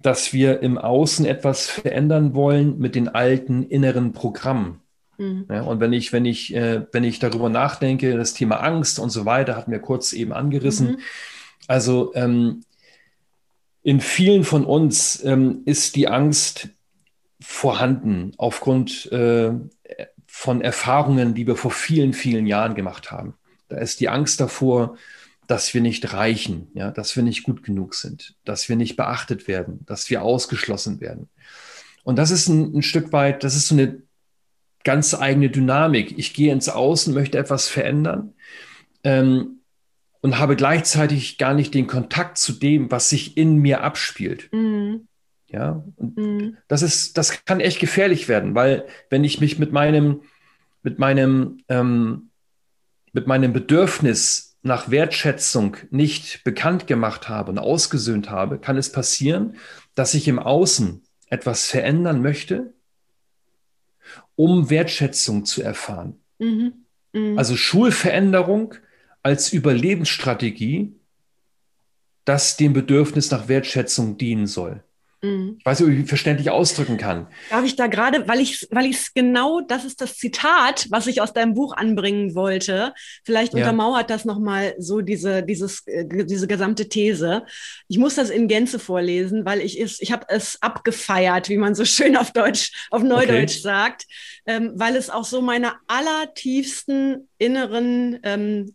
[0.00, 4.80] dass wir im Außen etwas verändern wollen mit den alten inneren Programmen.
[5.18, 5.46] Mhm.
[5.50, 9.10] Ja, und wenn ich, wenn ich, äh, wenn ich darüber nachdenke, das Thema Angst und
[9.10, 10.92] so weiter, hatten wir kurz eben angerissen.
[10.92, 10.98] Mhm.
[11.66, 12.62] Also ähm,
[13.82, 16.68] in vielen von uns ähm, ist die Angst
[17.40, 19.50] vorhanden aufgrund äh,
[20.36, 23.34] von Erfahrungen, die wir vor vielen, vielen Jahren gemacht haben.
[23.68, 24.96] Da ist die Angst davor,
[25.46, 29.46] dass wir nicht reichen, ja, dass wir nicht gut genug sind, dass wir nicht beachtet
[29.46, 31.28] werden, dass wir ausgeschlossen werden.
[32.02, 34.02] Und das ist ein, ein Stück weit, das ist so eine
[34.82, 36.18] ganz eigene Dynamik.
[36.18, 38.34] Ich gehe ins Außen, möchte etwas verändern
[39.04, 39.60] ähm,
[40.20, 44.52] und habe gleichzeitig gar nicht den Kontakt zu dem, was sich in mir abspielt.
[44.52, 45.06] Mhm.
[45.54, 46.56] Ja, mhm.
[46.66, 50.22] das ist, das kann echt gefährlich werden, weil wenn ich mich mit meinem,
[50.82, 52.30] mit meinem, ähm,
[53.12, 59.54] mit meinem Bedürfnis nach Wertschätzung nicht bekannt gemacht habe und ausgesöhnt habe, kann es passieren,
[59.94, 62.72] dass ich im Außen etwas verändern möchte,
[64.34, 66.16] um Wertschätzung zu erfahren.
[66.40, 66.84] Mhm.
[67.12, 67.38] Mhm.
[67.38, 68.74] Also Schulveränderung
[69.22, 70.96] als Überlebensstrategie,
[72.24, 74.82] das dem Bedürfnis nach Wertschätzung dienen soll.
[75.24, 75.56] Mhm.
[75.58, 77.26] Ich weiß nicht, ob ich verständlich ausdrücken kann.
[77.50, 81.06] Darf ich da gerade, weil ich weil ich es genau, das ist das Zitat, was
[81.06, 82.92] ich aus deinem Buch anbringen wollte.
[83.24, 83.60] Vielleicht ja.
[83.60, 87.44] untermauert das nochmal so diese, dieses, äh, diese gesamte These.
[87.88, 91.74] Ich muss das in Gänze vorlesen, weil ich es, ich habe es abgefeiert, wie man
[91.74, 93.60] so schön auf Deutsch, auf Neudeutsch okay.
[93.60, 94.06] sagt,
[94.46, 98.74] ähm, weil es auch so meine allertiefsten inneren ähm,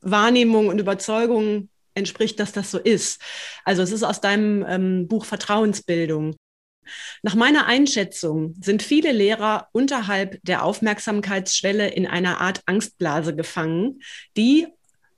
[0.00, 3.20] Wahrnehmungen und Überzeugungen entspricht, dass das so ist.
[3.64, 6.36] Also es ist aus deinem ähm, Buch Vertrauensbildung.
[7.22, 14.00] Nach meiner Einschätzung sind viele Lehrer unterhalb der Aufmerksamkeitsschwelle in einer Art Angstblase gefangen,
[14.36, 14.66] die,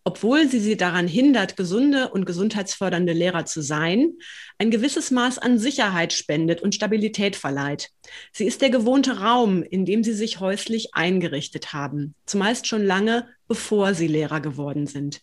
[0.05, 4.15] obwohl sie sie daran hindert, gesunde und gesundheitsfördernde Lehrer zu sein,
[4.59, 7.91] ein gewisses Maß an Sicherheit spendet und Stabilität verleiht.
[8.33, 13.29] Sie ist der gewohnte Raum, in dem sie sich häuslich eingerichtet haben, zumeist schon lange
[13.51, 15.23] bevor sie Lehrer geworden sind.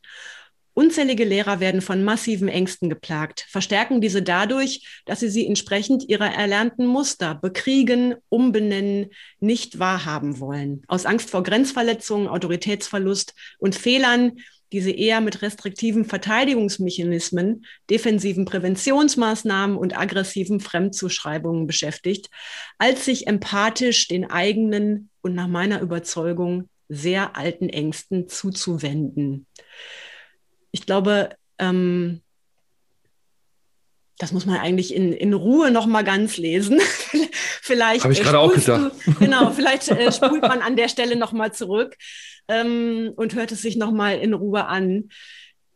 [0.77, 6.31] Unzählige Lehrer werden von massiven Ängsten geplagt, verstärken diese dadurch, dass sie sie entsprechend ihrer
[6.31, 9.07] erlernten Muster bekriegen, umbenennen,
[9.39, 10.83] nicht wahrhaben wollen.
[10.87, 14.33] Aus Angst vor Grenzverletzungen, Autoritätsverlust und Fehlern,
[14.71, 22.29] die sie eher mit restriktiven Verteidigungsmechanismen, defensiven Präventionsmaßnahmen und aggressiven Fremdzuschreibungen beschäftigt,
[22.77, 29.47] als sich empathisch den eigenen und nach meiner Überzeugung sehr alten Ängsten zuzuwenden
[30.71, 32.21] ich glaube, ähm,
[34.17, 36.79] das muss man eigentlich in, in Ruhe noch mal ganz lesen.
[37.61, 38.91] vielleicht habe ich gerade auch gedacht.
[39.05, 41.95] Du, genau, vielleicht äh, spult man an der Stelle noch mal zurück
[42.47, 45.09] ähm, und hört es sich noch mal in Ruhe an.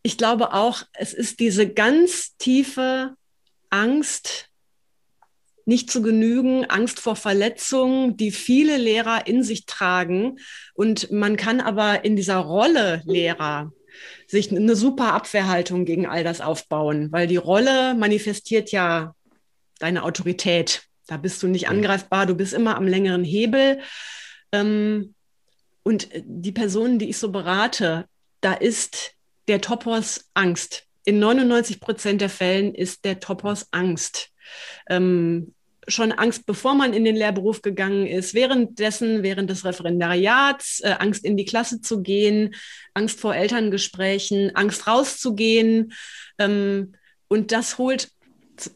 [0.03, 3.13] Ich glaube auch, es ist diese ganz tiefe
[3.69, 4.47] Angst,
[5.65, 10.39] nicht zu genügen, Angst vor Verletzungen, die viele Lehrer in sich tragen.
[10.73, 13.71] Und man kann aber in dieser Rolle Lehrer
[14.27, 19.15] sich eine super Abwehrhaltung gegen all das aufbauen, weil die Rolle manifestiert ja
[19.79, 20.83] deine Autorität.
[21.07, 23.79] Da bist du nicht angreifbar, du bist immer am längeren Hebel.
[24.51, 25.15] Ähm,
[25.83, 28.05] und die Personen, die ich so berate,
[28.41, 29.13] da ist
[29.47, 30.85] der Topos Angst.
[31.03, 34.29] In 99 Prozent der Fällen ist der Topos Angst.
[34.89, 35.53] Ähm,
[35.91, 41.23] schon Angst, bevor man in den Lehrberuf gegangen ist, währenddessen, während des Referendariats, äh, Angst
[41.23, 42.55] in die Klasse zu gehen,
[42.93, 45.93] Angst vor Elterngesprächen, Angst rauszugehen.
[46.37, 46.93] Ähm,
[47.27, 48.09] und das holt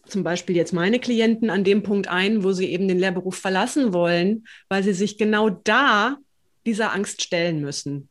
[0.08, 3.94] zum Beispiel jetzt meine Klienten an dem Punkt ein, wo sie eben den Lehrberuf verlassen
[3.94, 6.18] wollen, weil sie sich genau da
[6.66, 8.10] dieser Angst stellen müssen.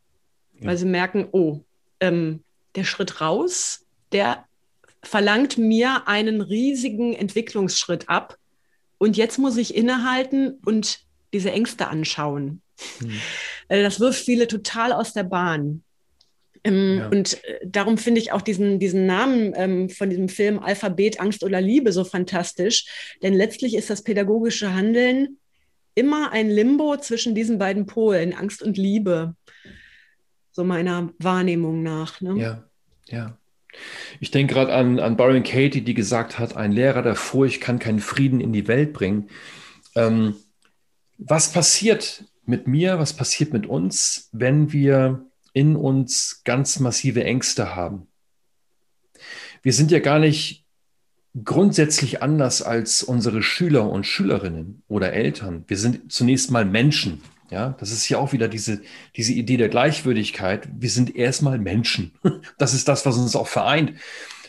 [0.60, 0.68] Ja.
[0.68, 1.60] Weil sie merken, oh,
[2.00, 2.44] ähm,
[2.76, 4.44] der Schritt raus, der
[5.02, 8.38] verlangt mir einen riesigen Entwicklungsschritt ab,
[8.98, 11.00] und jetzt muss ich innehalten und
[11.33, 12.62] diese Ängste anschauen.
[13.00, 13.20] Mhm.
[13.68, 15.83] Das wirft viele total aus der Bahn.
[16.64, 17.09] Ähm, ja.
[17.09, 21.44] Und äh, darum finde ich auch diesen, diesen Namen ähm, von diesem Film Alphabet, Angst
[21.44, 22.87] oder Liebe so fantastisch.
[23.22, 25.38] Denn letztlich ist das pädagogische Handeln
[25.94, 29.37] immer ein Limbo zwischen diesen beiden Polen, Angst und Liebe.
[30.52, 32.20] So meiner Wahrnehmung nach.
[32.20, 32.40] Ne?
[32.40, 32.64] Ja,
[33.07, 33.38] ja.
[34.20, 37.78] Ich denke gerade an, an Byron Katie, die gesagt hat, ein Lehrer der Furcht kann
[37.78, 39.28] keinen Frieden in die Welt bringen.
[39.94, 40.37] Ähm,
[41.18, 47.74] was passiert mit mir, was passiert mit uns, wenn wir in uns ganz massive Ängste
[47.74, 48.06] haben?
[49.62, 50.64] Wir sind ja gar nicht
[51.42, 55.64] grundsätzlich anders als unsere Schüler und Schülerinnen oder Eltern.
[55.66, 57.22] Wir sind zunächst mal Menschen.
[57.50, 58.83] Ja, das ist ja auch wieder diese,
[59.16, 60.68] diese Idee der Gleichwürdigkeit.
[60.76, 62.12] Wir sind erstmal Menschen.
[62.59, 63.94] Das ist das, was uns auch vereint.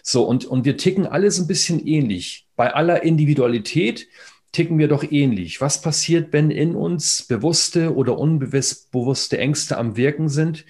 [0.01, 2.47] So, und, und wir ticken alles ein bisschen ähnlich.
[2.55, 4.07] Bei aller Individualität
[4.51, 5.59] ticken wir doch ähnlich.
[5.59, 10.65] Was passiert, wenn in uns bewusste oder unbewusste Ängste am Wirken sind?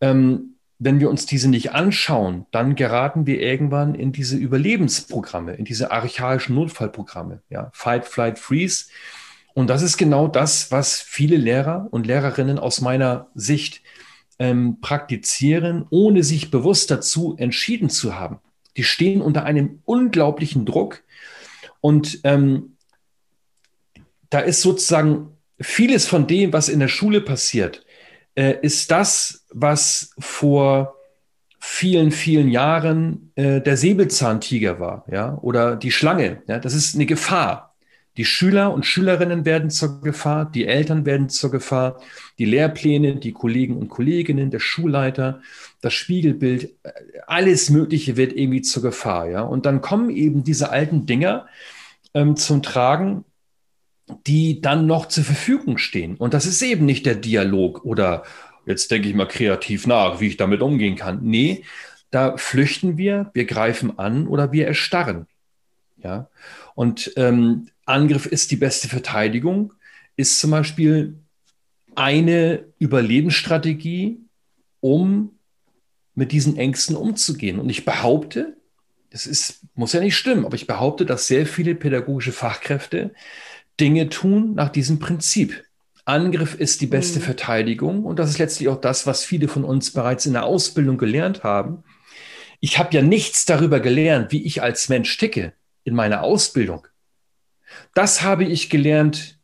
[0.00, 5.64] Ähm, wenn wir uns diese nicht anschauen, dann geraten wir irgendwann in diese Überlebensprogramme, in
[5.64, 7.42] diese archaischen Notfallprogramme.
[7.48, 8.86] Ja, Fight, Flight, Freeze.
[9.54, 13.82] Und das ist genau das, was viele Lehrer und Lehrerinnen aus meiner Sicht
[14.38, 18.40] ähm, praktizieren, ohne sich bewusst dazu entschieden zu haben.
[18.76, 21.04] Die stehen unter einem unglaublichen Druck
[21.80, 22.76] und ähm,
[24.30, 27.84] da ist sozusagen vieles von dem, was in der Schule passiert,
[28.34, 30.96] äh, ist das, was vor
[31.60, 36.42] vielen, vielen Jahren äh, der Säbelzahntiger war, ja, oder die Schlange.
[36.48, 37.73] Ja, das ist eine Gefahr.
[38.16, 42.00] Die Schüler und Schülerinnen werden zur Gefahr, die Eltern werden zur Gefahr,
[42.38, 45.40] die Lehrpläne, die Kollegen und Kolleginnen, der Schulleiter,
[45.80, 46.90] das Spiegelbild, äh,
[47.26, 49.42] alles Mögliche wird irgendwie zur Gefahr, ja.
[49.42, 51.46] Und dann kommen eben diese alten Dinger
[52.14, 53.24] ähm, zum Tragen,
[54.26, 56.16] die dann noch zur Verfügung stehen.
[56.16, 58.24] Und das ist eben nicht der Dialog oder
[58.66, 61.20] jetzt denke ich mal kreativ nach, wie ich damit umgehen kann.
[61.22, 61.64] Nee,
[62.10, 65.26] da flüchten wir, wir greifen an oder wir erstarren.
[65.96, 66.28] Ja.
[66.74, 69.72] Und ähm, Angriff ist die beste Verteidigung,
[70.16, 71.18] ist zum Beispiel
[71.94, 74.20] eine Überlebensstrategie,
[74.80, 75.38] um
[76.14, 77.58] mit diesen Ängsten umzugehen.
[77.58, 78.56] Und ich behaupte,
[79.10, 83.12] das ist, muss ja nicht stimmen, aber ich behaupte, dass sehr viele pädagogische Fachkräfte
[83.80, 85.64] Dinge tun nach diesem Prinzip.
[86.04, 87.24] Angriff ist die beste mhm.
[87.24, 90.98] Verteidigung und das ist letztlich auch das, was viele von uns bereits in der Ausbildung
[90.98, 91.82] gelernt haben.
[92.60, 96.86] Ich habe ja nichts darüber gelernt, wie ich als Mensch ticke in meiner Ausbildung.
[97.94, 99.38] Das habe ich gelernt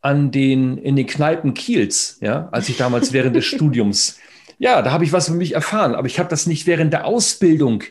[0.00, 4.18] an den, in den Kneipen Kiels, ja, als ich damals während des Studiums,
[4.58, 7.06] ja, da habe ich was über mich erfahren, aber ich habe das nicht während der
[7.06, 7.82] Ausbildung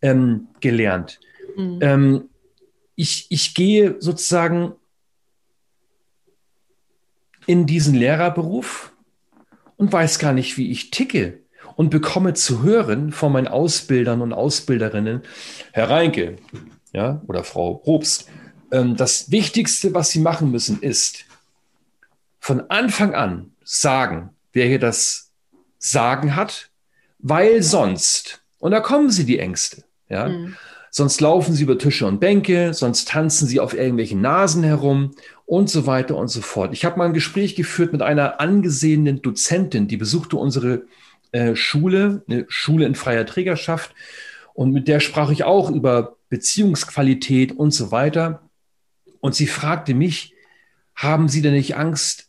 [0.00, 1.18] ähm, gelernt.
[1.56, 1.78] Mhm.
[1.80, 2.28] Ähm,
[2.94, 4.74] ich, ich gehe sozusagen
[7.46, 8.92] in diesen Lehrerberuf
[9.76, 11.40] und weiß gar nicht, wie ich ticke
[11.76, 15.22] und bekomme zu hören von meinen Ausbildern und Ausbilderinnen,
[15.72, 16.36] Herr Reinke,
[16.92, 18.30] ja, oder Frau Probst,
[18.96, 21.26] das Wichtigste, was Sie machen müssen, ist
[22.40, 25.30] von Anfang an sagen, wer hier das
[25.78, 26.70] Sagen hat,
[27.18, 30.56] weil sonst, und da kommen Sie die Ängste, ja, mhm.
[30.90, 35.12] sonst laufen Sie über Tische und Bänke, sonst tanzen Sie auf irgendwelchen Nasen herum
[35.46, 36.72] und so weiter und so fort.
[36.72, 40.82] Ich habe mal ein Gespräch geführt mit einer angesehenen Dozentin, die besuchte unsere
[41.32, 43.94] äh, Schule, eine Schule in freier Trägerschaft,
[44.52, 48.43] und mit der sprach ich auch über Beziehungsqualität und so weiter.
[49.24, 50.34] Und sie fragte mich,
[50.94, 52.28] haben Sie denn nicht Angst,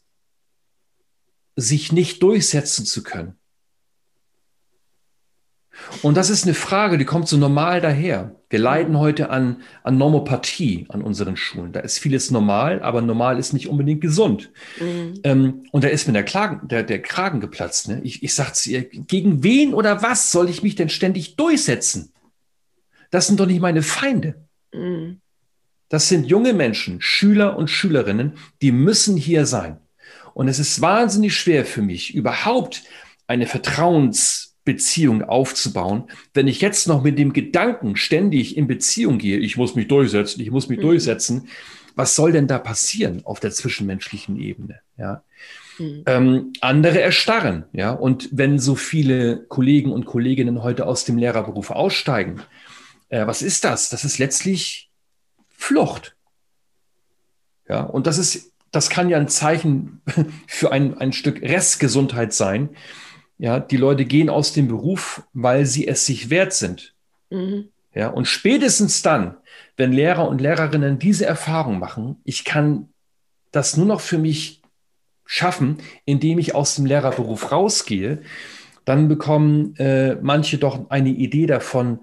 [1.58, 3.36] sich nicht durchsetzen zu können?
[6.02, 8.40] Und das ist eine Frage, die kommt so normal daher.
[8.50, 11.74] Wir leiden heute an, an Normopathie an unseren Schulen.
[11.74, 14.54] Da ist vieles normal, aber normal ist nicht unbedingt gesund.
[14.80, 15.20] Mhm.
[15.24, 17.90] Ähm, und da ist mir der, Klagen, der, der Kragen geplatzt.
[17.90, 18.00] Ne?
[18.06, 22.14] Ich, ich sage zu ihr, gegen wen oder was soll ich mich denn ständig durchsetzen?
[23.12, 24.48] Das sind doch nicht meine Feinde.
[24.74, 25.20] Mhm.
[25.90, 29.78] Das sind junge Menschen, Schüler und Schülerinnen, die müssen hier sein.
[30.34, 32.84] Und es ist wahnsinnig schwer für mich, überhaupt
[33.28, 39.58] eine Vertrauensbeziehung aufzubauen, wenn ich jetzt noch mit dem Gedanken ständig in Beziehung gehe, ich
[39.58, 40.84] muss mich durchsetzen, ich muss mich mhm.
[40.84, 41.48] durchsetzen.
[41.96, 44.82] Was soll denn da passieren auf der zwischenmenschlichen Ebene?
[44.98, 45.24] Ja.
[45.80, 46.04] Mhm.
[46.06, 47.92] Ähm, andere erstarren, ja.
[47.92, 52.42] Und wenn so viele Kollegen und Kolleginnen heute aus dem Lehrerberuf aussteigen,
[53.10, 53.90] äh, was ist das?
[53.90, 54.85] Das ist letztlich
[55.58, 56.16] Flucht.
[57.68, 60.02] Ja, und das ist, das kann ja ein Zeichen
[60.48, 62.70] für ein, ein Stück Restgesundheit sein.
[63.38, 66.94] Ja, die Leute gehen aus dem Beruf, weil sie es sich wert sind.
[67.30, 67.70] Mhm.
[67.94, 69.38] Ja, und spätestens dann,
[69.78, 72.90] wenn Lehrer und Lehrerinnen diese Erfahrung machen, ich kann
[73.52, 74.62] das nur noch für mich
[75.26, 78.22] schaffen, indem ich aus dem Lehrerberuf rausgehe,
[78.84, 82.00] dann bekommen äh, manche doch eine Idee davon,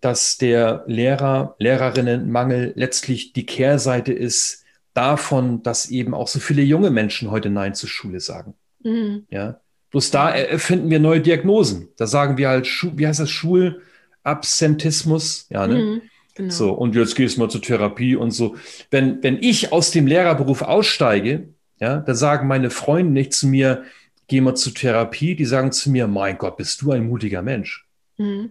[0.00, 6.90] dass der Lehrer, Lehrerinnenmangel letztlich die Kehrseite ist davon, dass eben auch so viele junge
[6.90, 8.54] Menschen heute Nein zur Schule sagen.
[8.82, 9.26] Mhm.
[9.30, 9.60] Ja.
[9.90, 11.88] Bloß da erfinden wir neue Diagnosen.
[11.96, 15.46] Da sagen wir halt, wie heißt das, Schulabsentismus?
[15.50, 15.78] Ja, ne?
[15.78, 16.02] Mhm,
[16.34, 16.52] genau.
[16.52, 18.56] So, und jetzt gehst du mal zur Therapie und so.
[18.90, 23.84] Wenn, wenn ich aus dem Lehrerberuf aussteige, ja, da sagen meine Freunde nicht zu mir,
[24.26, 27.86] geh mal zur Therapie, die sagen zu mir, mein Gott, bist du ein mutiger Mensch.
[28.16, 28.50] Mhm.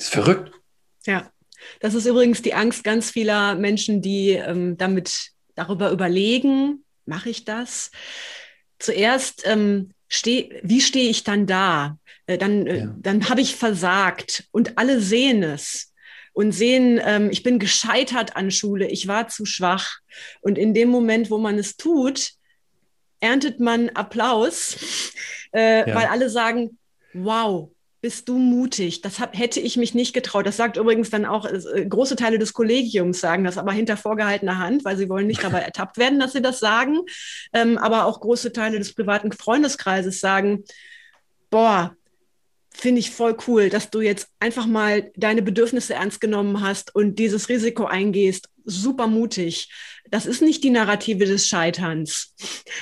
[0.00, 0.50] Das ist verrückt.
[1.04, 1.30] Ja,
[1.80, 7.44] das ist übrigens die Angst ganz vieler Menschen, die ähm, damit darüber überlegen, mache ich
[7.44, 7.90] das?
[8.78, 11.98] Zuerst, ähm, steh, wie stehe ich dann da?
[12.24, 12.96] Äh, dann äh, ja.
[12.98, 15.92] dann habe ich versagt und alle sehen es
[16.32, 19.98] und sehen, ähm, ich bin gescheitert an Schule, ich war zu schwach.
[20.40, 22.30] Und in dem Moment, wo man es tut,
[23.20, 24.78] erntet man Applaus,
[25.52, 25.94] äh, ja.
[25.94, 26.78] weil alle sagen,
[27.12, 29.02] wow, bist du mutig.
[29.02, 30.46] Das hab, hätte ich mich nicht getraut.
[30.46, 34.58] Das sagt übrigens dann auch, äh, große Teile des Kollegiums sagen das, aber hinter vorgehaltener
[34.58, 37.00] Hand, weil sie wollen nicht dabei ertappt werden, dass sie das sagen.
[37.52, 40.64] Ähm, aber auch große Teile des privaten Freundeskreises sagen,
[41.50, 41.94] boah,
[42.70, 47.18] finde ich voll cool, dass du jetzt einfach mal deine Bedürfnisse ernst genommen hast und
[47.18, 48.48] dieses Risiko eingehst.
[48.64, 49.70] Super mutig.
[50.10, 52.34] Das ist nicht die Narrative des Scheiterns.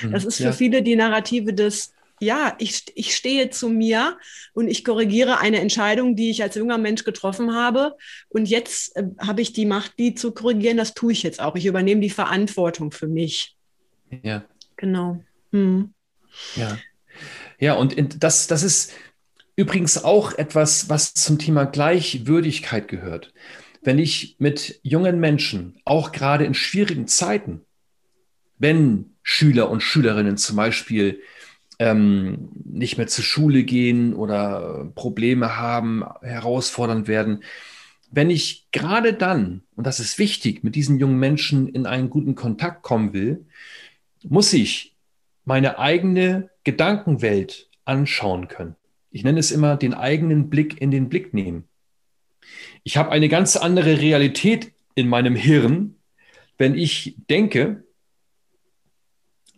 [0.03, 0.51] Das mhm, ist für ja.
[0.51, 4.17] viele die Narrative des ja, ich, ich stehe zu mir
[4.53, 7.95] und ich korrigiere eine Entscheidung, die ich als junger Mensch getroffen habe.
[8.29, 10.77] Und jetzt äh, habe ich die Macht, die zu korrigieren.
[10.77, 11.55] Das tue ich jetzt auch.
[11.55, 13.55] Ich übernehme die Verantwortung für mich.
[14.23, 14.43] Ja.
[14.75, 15.23] Genau.
[15.51, 15.93] Hm.
[16.55, 16.77] Ja.
[17.59, 18.93] Ja, und das, das ist
[19.55, 23.33] übrigens auch etwas, was zum Thema Gleichwürdigkeit gehört.
[23.81, 27.65] Wenn ich mit jungen Menschen, auch gerade in schwierigen Zeiten,
[28.57, 31.21] wenn Schüler und Schülerinnen zum Beispiel
[31.79, 37.43] ähm, nicht mehr zur Schule gehen oder Probleme haben, herausfordernd werden.
[38.11, 42.35] Wenn ich gerade dann, und das ist wichtig, mit diesen jungen Menschen in einen guten
[42.35, 43.45] Kontakt kommen will,
[44.23, 44.95] muss ich
[45.45, 48.75] meine eigene Gedankenwelt anschauen können.
[49.11, 51.67] Ich nenne es immer den eigenen Blick in den Blick nehmen.
[52.83, 55.95] Ich habe eine ganz andere Realität in meinem Hirn,
[56.57, 57.83] wenn ich denke,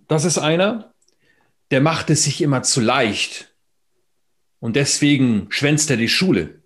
[0.07, 0.90] das ist einer,
[1.71, 3.55] der macht es sich immer zu leicht.
[4.59, 6.61] Und deswegen schwänzt er die Schule.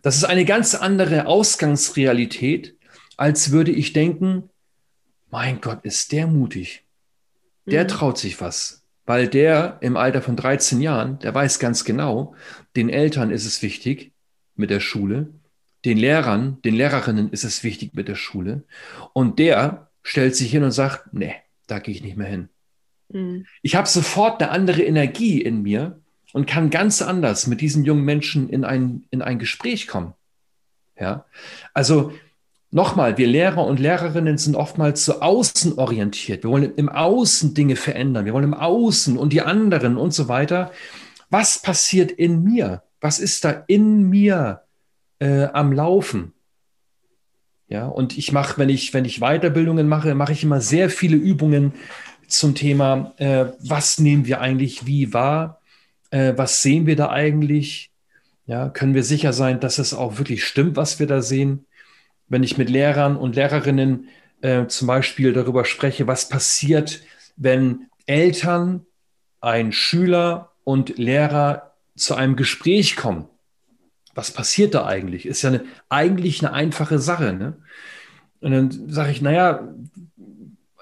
[0.00, 2.76] Das ist eine ganz andere Ausgangsrealität,
[3.16, 4.48] als würde ich denken,
[5.30, 6.84] mein Gott, ist der mutig.
[7.66, 7.88] Der mhm.
[7.88, 8.82] traut sich was.
[9.04, 12.34] Weil der im Alter von 13 Jahren, der weiß ganz genau,
[12.76, 14.12] den Eltern ist es wichtig
[14.54, 15.28] mit der Schule,
[15.84, 18.62] den Lehrern, den Lehrerinnen ist es wichtig mit der Schule.
[19.12, 21.34] Und der stellt sich hin und sagt, nee,
[21.66, 22.48] da gehe ich nicht mehr hin.
[23.12, 23.46] Mhm.
[23.62, 26.00] Ich habe sofort eine andere Energie in mir
[26.32, 30.14] und kann ganz anders mit diesen jungen Menschen in ein, in ein Gespräch kommen.
[30.98, 31.24] Ja,
[31.74, 32.12] also
[32.70, 36.42] nochmal, wir Lehrer und Lehrerinnen sind oftmals zu außen orientiert.
[36.42, 38.24] Wir wollen im Außen Dinge verändern.
[38.24, 40.72] Wir wollen im Außen und die anderen und so weiter.
[41.30, 42.82] Was passiert in mir?
[43.00, 44.62] Was ist da in mir
[45.18, 46.32] äh, am Laufen?
[47.68, 51.16] Ja, und ich mache, wenn ich, wenn ich Weiterbildungen mache, mache ich immer sehr viele
[51.16, 51.72] Übungen
[52.32, 55.60] zum Thema, äh, was nehmen wir eigentlich wie wahr?
[56.10, 57.90] Äh, was sehen wir da eigentlich?
[58.46, 61.66] Ja, können wir sicher sein, dass es auch wirklich stimmt, was wir da sehen?
[62.28, 64.08] Wenn ich mit Lehrern und Lehrerinnen
[64.40, 67.02] äh, zum Beispiel darüber spreche, was passiert,
[67.36, 68.86] wenn Eltern,
[69.40, 73.26] ein Schüler und Lehrer zu einem Gespräch kommen.
[74.14, 75.26] Was passiert da eigentlich?
[75.26, 77.32] Ist ja eine, eigentlich eine einfache Sache.
[77.32, 77.54] Ne?
[78.40, 79.68] Und dann sage ich, naja,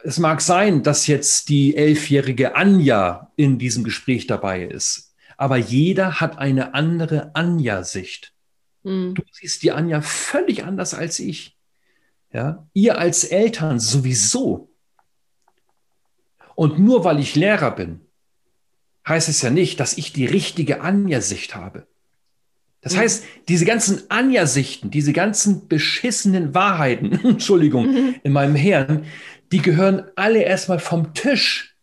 [0.04, 6.20] es mag sein, dass jetzt die elfjährige Anja in diesem Gespräch dabei ist, aber jeder
[6.20, 8.32] hat eine andere Anja-Sicht.
[8.82, 9.14] Mhm.
[9.14, 11.56] Du siehst die Anja völlig anders als ich.
[12.32, 14.70] Ja, ihr als Eltern sowieso.
[16.54, 18.02] Und nur weil ich Lehrer bin,
[19.08, 21.88] heißt es ja nicht, dass ich die richtige Anja-Sicht habe.
[22.80, 22.98] Das mhm.
[22.98, 28.14] heißt, diese ganzen Anja-Sichten, diese ganzen beschissenen Wahrheiten, Entschuldigung, mhm.
[28.22, 29.06] in meinem Hirn,
[29.52, 31.74] die gehören alle erstmal vom Tisch.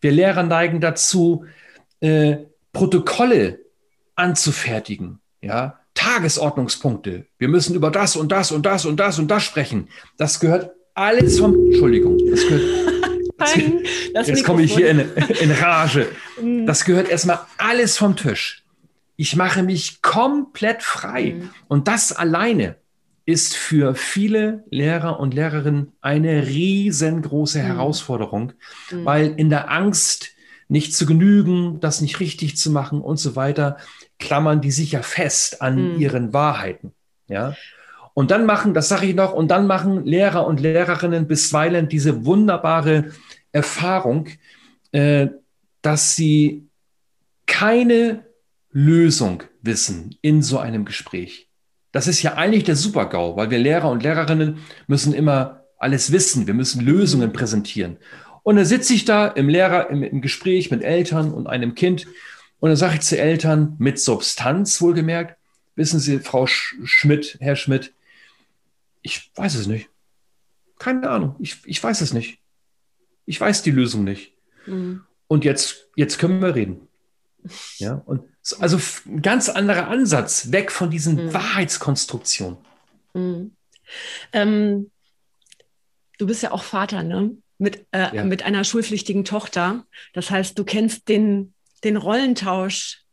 [0.00, 1.44] Wir Lehrer neigen dazu,
[2.00, 2.36] äh,
[2.72, 3.60] Protokolle
[4.14, 7.26] anzufertigen, ja, Tagesordnungspunkte.
[7.38, 9.88] Wir müssen über das und das und das und das und das sprechen.
[10.18, 12.62] Das gehört alles vom, Entschuldigung, das gehört,
[14.14, 15.00] das jetzt komme ich hier in,
[15.40, 16.08] in Rage.
[16.38, 16.66] Mhm.
[16.66, 18.62] Das gehört erstmal alles vom Tisch.
[19.16, 21.36] Ich mache mich komplett frei.
[21.38, 21.50] Mhm.
[21.66, 22.76] Und das alleine
[23.26, 27.66] ist für viele Lehrer und Lehrerinnen eine riesengroße mhm.
[27.66, 28.52] Herausforderung,
[28.90, 29.04] mhm.
[29.04, 30.30] weil in der Angst,
[30.68, 33.76] nicht zu genügen, das nicht richtig zu machen und so weiter,
[34.18, 36.00] klammern die sich ja fest an mhm.
[36.00, 36.92] ihren Wahrheiten.
[37.28, 37.54] Ja.
[38.14, 42.24] Und dann machen, das sage ich noch, und dann machen Lehrer und Lehrerinnen bisweilen diese
[42.24, 43.12] wunderbare
[43.52, 44.28] Erfahrung,
[44.92, 45.28] äh,
[45.82, 46.68] dass sie
[47.46, 48.24] keine
[48.70, 51.45] Lösung wissen in so einem Gespräch.
[51.96, 56.46] Das ist ja eigentlich der Super-GAU, weil wir Lehrer und Lehrerinnen müssen immer alles wissen.
[56.46, 57.96] Wir müssen Lösungen präsentieren.
[58.42, 62.06] Und dann sitze ich da im Lehrer, im, im Gespräch mit Eltern und einem Kind
[62.58, 65.38] und dann sage ich zu Eltern mit Substanz wohlgemerkt,
[65.74, 67.94] wissen Sie, Frau Schmidt, Herr Schmidt,
[69.00, 69.88] ich weiß es nicht.
[70.78, 72.40] Keine Ahnung, ich, ich weiß es nicht.
[73.24, 74.34] Ich weiß die Lösung nicht.
[74.66, 75.00] Mhm.
[75.28, 76.88] Und jetzt, jetzt können wir reden.
[77.78, 78.22] Ja, und
[78.54, 81.34] also ein ganz anderer Ansatz, weg von diesen mhm.
[81.34, 82.58] Wahrheitskonstruktionen.
[83.14, 83.52] Mhm.
[84.32, 84.90] Ähm,
[86.18, 87.36] du bist ja auch Vater, ne?
[87.58, 88.24] Mit, äh, ja.
[88.24, 89.86] mit einer schulpflichtigen Tochter.
[90.12, 93.05] Das heißt, du kennst den, den Rollentausch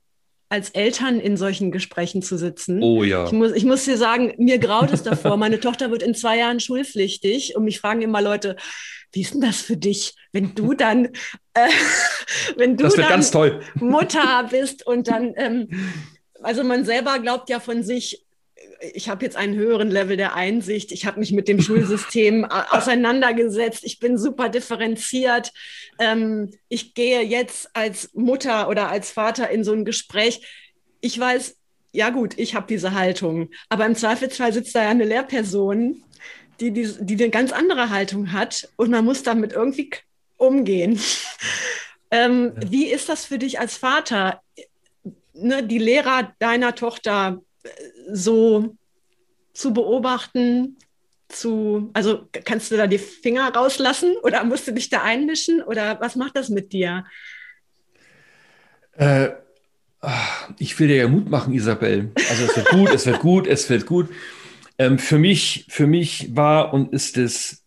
[0.53, 2.83] als Eltern in solchen Gesprächen zu sitzen.
[2.83, 3.25] Oh ja.
[3.25, 5.35] Ich muss, ich muss dir sagen, mir graut es davor.
[5.35, 8.55] Meine Tochter wird in zwei Jahren schulpflichtig und mich fragen immer Leute,
[9.13, 11.05] wie ist denn das für dich, wenn du dann,
[11.55, 11.69] äh,
[12.55, 13.25] wenn du dann
[13.79, 15.69] Mutter bist und dann, ähm,
[16.43, 18.23] also man selber glaubt ja von sich,
[18.93, 23.83] ich habe jetzt einen höheren Level der Einsicht, ich habe mich mit dem Schulsystem auseinandergesetzt,
[23.83, 25.51] ich bin super differenziert,
[25.99, 30.41] ähm, ich gehe jetzt als Mutter oder als Vater in so ein Gespräch.
[31.01, 31.55] Ich weiß,
[31.91, 36.03] ja gut, ich habe diese Haltung, aber im Zweifelsfall sitzt da ja eine Lehrperson,
[36.59, 39.91] die, die, die eine ganz andere Haltung hat und man muss damit irgendwie
[40.37, 40.99] umgehen.
[42.11, 42.71] ähm, ja.
[42.71, 44.41] Wie ist das für dich als Vater?
[45.33, 47.41] ne, die Lehrer deiner Tochter
[48.11, 48.75] so
[49.53, 50.77] zu beobachten,
[51.29, 55.99] zu, also kannst du da die Finger rauslassen oder musst du dich da einmischen oder
[55.99, 57.05] was macht das mit dir?
[58.93, 59.29] Äh,
[60.59, 62.11] ich will dir ja Mut machen, Isabel.
[62.29, 64.09] Also es wird gut, es wird gut, es wird gut.
[64.77, 67.63] Ähm, für mich, für mich war und ist es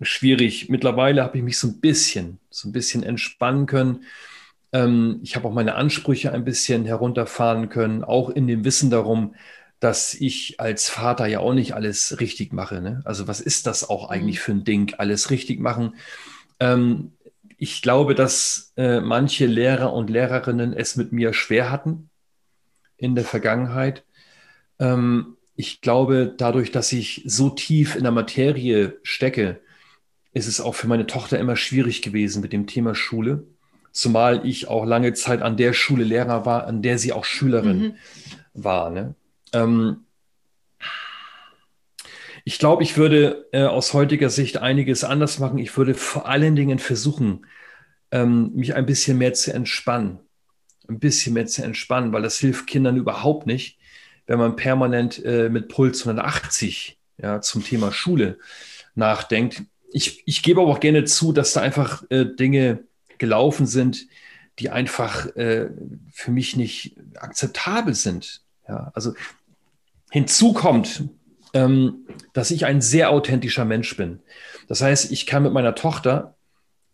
[0.00, 0.68] schwierig.
[0.68, 4.04] Mittlerweile habe ich mich so ein bisschen, so ein bisschen entspannen können.
[4.72, 9.34] Ähm, ich habe auch meine Ansprüche ein bisschen herunterfahren können, auch in dem Wissen darum,
[9.80, 12.80] dass ich als Vater ja auch nicht alles richtig mache.
[12.80, 13.00] Ne?
[13.04, 14.42] Also was ist das auch eigentlich mhm.
[14.42, 15.96] für ein Ding, alles richtig machen?
[16.60, 17.12] Ähm,
[17.56, 22.10] ich glaube, dass äh, manche Lehrer und Lehrerinnen es mit mir schwer hatten
[22.96, 24.04] in der Vergangenheit.
[24.78, 29.60] Ähm, ich glaube, dadurch, dass ich so tief in der Materie stecke,
[30.32, 33.46] ist es auch für meine Tochter immer schwierig gewesen mit dem Thema Schule
[33.92, 37.80] zumal ich auch lange Zeit an der Schule Lehrer war, an der sie auch Schülerin
[37.80, 37.94] mhm.
[38.54, 38.90] war.
[38.90, 39.14] Ne?
[39.52, 40.04] Ähm,
[42.44, 45.58] ich glaube, ich würde äh, aus heutiger Sicht einiges anders machen.
[45.58, 47.46] Ich würde vor allen Dingen versuchen,
[48.10, 50.20] ähm, mich ein bisschen mehr zu entspannen.
[50.88, 53.78] Ein bisschen mehr zu entspannen, weil das hilft Kindern überhaupt nicht,
[54.26, 58.38] wenn man permanent äh, mit Puls 180 ja, zum Thema Schule
[58.94, 59.62] nachdenkt.
[59.92, 62.84] Ich, ich gebe aber auch gerne zu, dass da einfach äh, Dinge
[63.20, 64.08] gelaufen sind,
[64.58, 65.70] die einfach äh,
[66.12, 68.42] für mich nicht akzeptabel sind.
[68.68, 69.14] Ja, also
[70.10, 71.04] hinzu kommt,
[71.54, 74.20] ähm, dass ich ein sehr authentischer Mensch bin.
[74.66, 76.34] Das heißt, ich kann mit meiner Tochter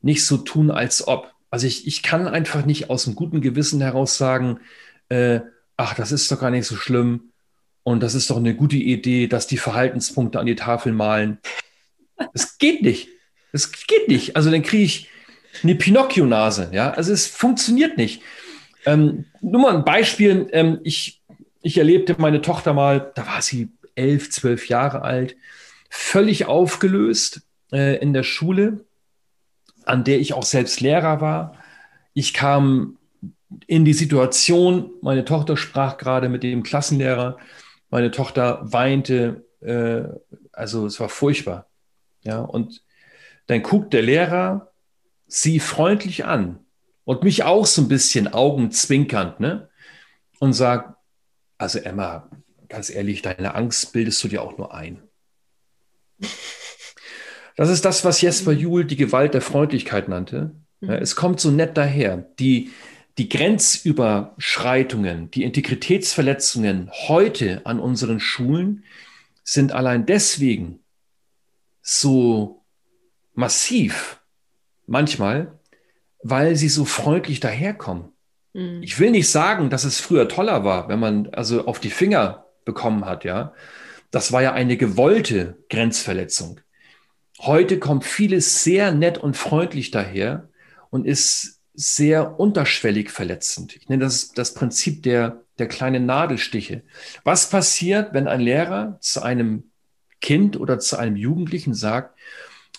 [0.02, 1.32] nicht so tun, als ob.
[1.50, 4.60] Also ich, ich kann einfach nicht aus einem guten Gewissen heraus sagen,
[5.08, 5.40] äh,
[5.76, 7.32] ach, das ist doch gar nicht so schlimm
[7.82, 11.38] und das ist doch eine gute Idee, dass die Verhaltenspunkte an die Tafel malen.
[12.32, 13.08] Das geht nicht.
[13.52, 14.36] Das geht nicht.
[14.36, 15.08] Also dann kriege ich,
[15.62, 16.70] eine Pinocchio-Nase.
[16.72, 16.90] Ja?
[16.90, 18.22] Also es funktioniert nicht.
[18.84, 20.48] Ähm, nur mal ein Beispiel.
[20.52, 21.22] Ähm, ich,
[21.62, 25.36] ich erlebte meine Tochter mal, da war sie elf, zwölf Jahre alt,
[25.90, 27.42] völlig aufgelöst
[27.72, 28.84] äh, in der Schule,
[29.84, 31.56] an der ich auch selbst Lehrer war.
[32.14, 32.98] Ich kam
[33.66, 37.38] in die Situation, meine Tochter sprach gerade mit dem Klassenlehrer,
[37.90, 40.02] meine Tochter weinte, äh,
[40.52, 41.66] also es war furchtbar.
[42.22, 42.82] Ja, und
[43.46, 44.72] dann guckt der Lehrer
[45.26, 46.60] sie freundlich an
[47.04, 49.68] und mich auch so ein bisschen augenzwinkernd, ne?
[50.38, 50.96] Und sagt,
[51.58, 52.30] also Emma,
[52.68, 55.02] ganz ehrlich, deine Angst bildest du dir auch nur ein.
[57.56, 60.54] Das ist das, was Jesper Juhl die Gewalt der Freundlichkeit nannte.
[60.80, 61.02] Ja, mhm.
[61.02, 62.18] es kommt so nett daher.
[62.38, 62.70] Die,
[63.16, 68.84] die Grenzüberschreitungen, die Integritätsverletzungen heute an unseren Schulen
[69.42, 70.80] sind allein deswegen
[71.80, 72.62] so
[73.32, 74.20] massiv,
[74.86, 75.58] manchmal,
[76.22, 78.12] weil sie so freundlich daherkommen.
[78.52, 78.82] Mhm.
[78.82, 82.46] Ich will nicht sagen, dass es früher toller war, wenn man also auf die Finger
[82.64, 83.52] bekommen hat, ja.
[84.10, 86.60] Das war ja eine gewollte Grenzverletzung.
[87.40, 90.48] Heute kommt vieles sehr nett und freundlich daher
[90.90, 93.76] und ist sehr unterschwellig verletzend.
[93.76, 96.82] Ich nenne das das Prinzip der, der kleinen Nadelstiche.
[97.24, 99.70] Was passiert, wenn ein Lehrer zu einem
[100.22, 102.15] Kind oder zu einem Jugendlichen sagt,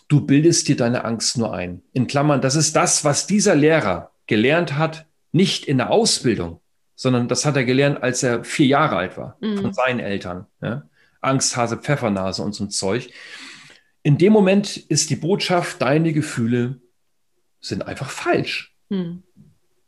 [0.07, 1.81] du bildest dir deine Angst nur ein.
[1.93, 6.61] In Klammern, das ist das, was dieser Lehrer gelernt hat, nicht in der Ausbildung,
[6.95, 9.61] sondern das hat er gelernt, als er vier Jahre alt war, mhm.
[9.61, 10.47] von seinen Eltern.
[10.61, 10.87] Ja?
[11.21, 13.09] Angsthase, Pfeffernase und so ein Zeug.
[14.03, 16.79] In dem Moment ist die Botschaft, deine Gefühle
[17.59, 18.75] sind einfach falsch.
[18.89, 19.23] Mhm.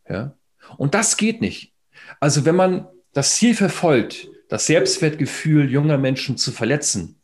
[0.07, 0.35] Ja?
[0.77, 1.73] Und das geht nicht.
[2.19, 7.18] Also wenn man das Ziel verfolgt, das Selbstwertgefühl junger Menschen zu verletzen,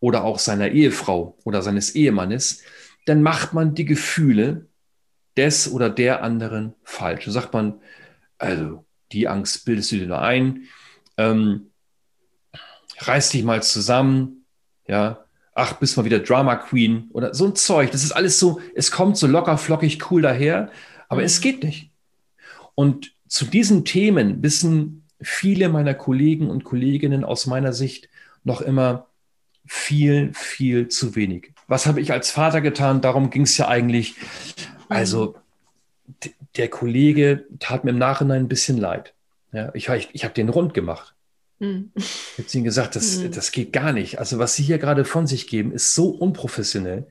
[0.00, 2.62] oder auch seiner Ehefrau oder seines Ehemannes,
[3.06, 4.66] dann macht man die Gefühle
[5.36, 7.24] des oder der anderen falsch.
[7.24, 7.80] Dann sagt man,
[8.38, 10.64] also die Angst bildest du dir nur ein,
[11.16, 11.70] ähm,
[12.98, 14.44] reiß dich mal zusammen,
[14.88, 15.24] ja,
[15.54, 17.90] ach, bist mal wieder Drama Queen oder so ein Zeug.
[17.90, 20.70] Das ist alles so, es kommt so locker, flockig, cool daher,
[21.08, 21.26] aber mhm.
[21.26, 21.90] es geht nicht.
[22.74, 28.08] Und zu diesen Themen wissen viele meiner Kollegen und Kolleginnen aus meiner Sicht
[28.44, 29.05] noch immer
[29.66, 31.52] viel, viel zu wenig.
[31.68, 33.00] Was habe ich als Vater getan?
[33.00, 34.14] Darum ging es ja eigentlich.
[34.88, 35.36] Also
[36.56, 39.14] der Kollege tat mir im Nachhinein ein bisschen leid.
[39.52, 41.14] Ja, ich ich, habe den rund gemacht.
[41.58, 41.90] Mhm.
[41.96, 43.32] Ich habe ihnen gesagt, das, mhm.
[43.32, 44.18] das geht gar nicht.
[44.18, 47.06] Also was Sie hier gerade von sich geben, ist so unprofessionell.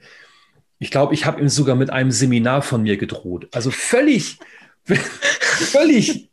[0.78, 3.48] Ich glaube, ich habe ihm sogar mit einem Seminar von mir gedroht.
[3.52, 4.38] Also völlig,
[4.84, 6.30] völlig.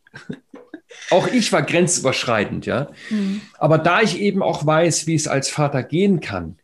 [1.09, 2.89] Auch ich war grenzüberschreitend, ja.
[3.09, 3.41] Mhm.
[3.57, 6.57] Aber da ich eben auch weiß, wie es als Vater gehen kann,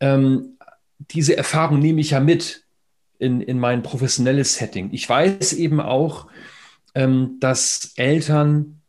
[0.00, 0.58] ähm,
[1.10, 2.64] diese Erfahrung nehme ich ja mit
[3.18, 4.90] in, in mein professionelles Setting.
[4.92, 6.28] Ich weiß eben auch,
[6.94, 8.80] ähm, dass Eltern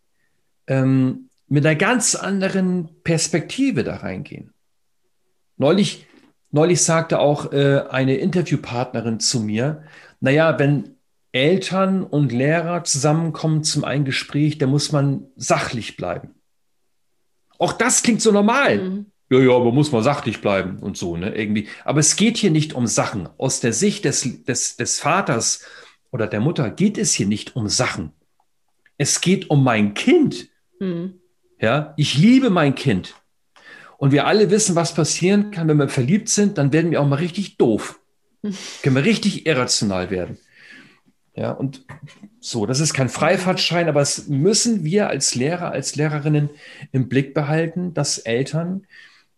[0.67, 4.53] ähm, mit einer ganz anderen Perspektive da reingehen.
[5.57, 6.07] Neulich,
[6.51, 9.83] neulich sagte auch äh, eine Interviewpartnerin zu mir,
[10.21, 10.95] naja, wenn
[11.31, 16.35] Eltern und Lehrer zusammenkommen zum einen Gespräch, da muss man sachlich bleiben.
[17.57, 18.77] Auch das klingt so normal.
[18.77, 19.05] Mhm.
[19.29, 21.67] Ja, ja, aber muss man sachlich bleiben und so, ne, irgendwie.
[21.85, 23.29] Aber es geht hier nicht um Sachen.
[23.37, 25.63] Aus der Sicht des, des, des Vaters
[26.11, 28.11] oder der Mutter geht es hier nicht um Sachen.
[28.97, 30.49] Es geht um mein Kind.
[30.79, 31.19] Mhm.
[31.61, 33.13] Ja, ich liebe mein Kind.
[33.97, 37.07] Und wir alle wissen, was passieren kann, wenn wir verliebt sind, dann werden wir auch
[37.07, 37.99] mal richtig doof.
[38.81, 40.39] Können wir richtig irrational werden.
[41.35, 41.85] Ja, und
[42.39, 46.49] so, das ist kein Freifahrtschein, aber es müssen wir als Lehrer, als Lehrerinnen
[46.91, 48.85] im Blick behalten, dass Eltern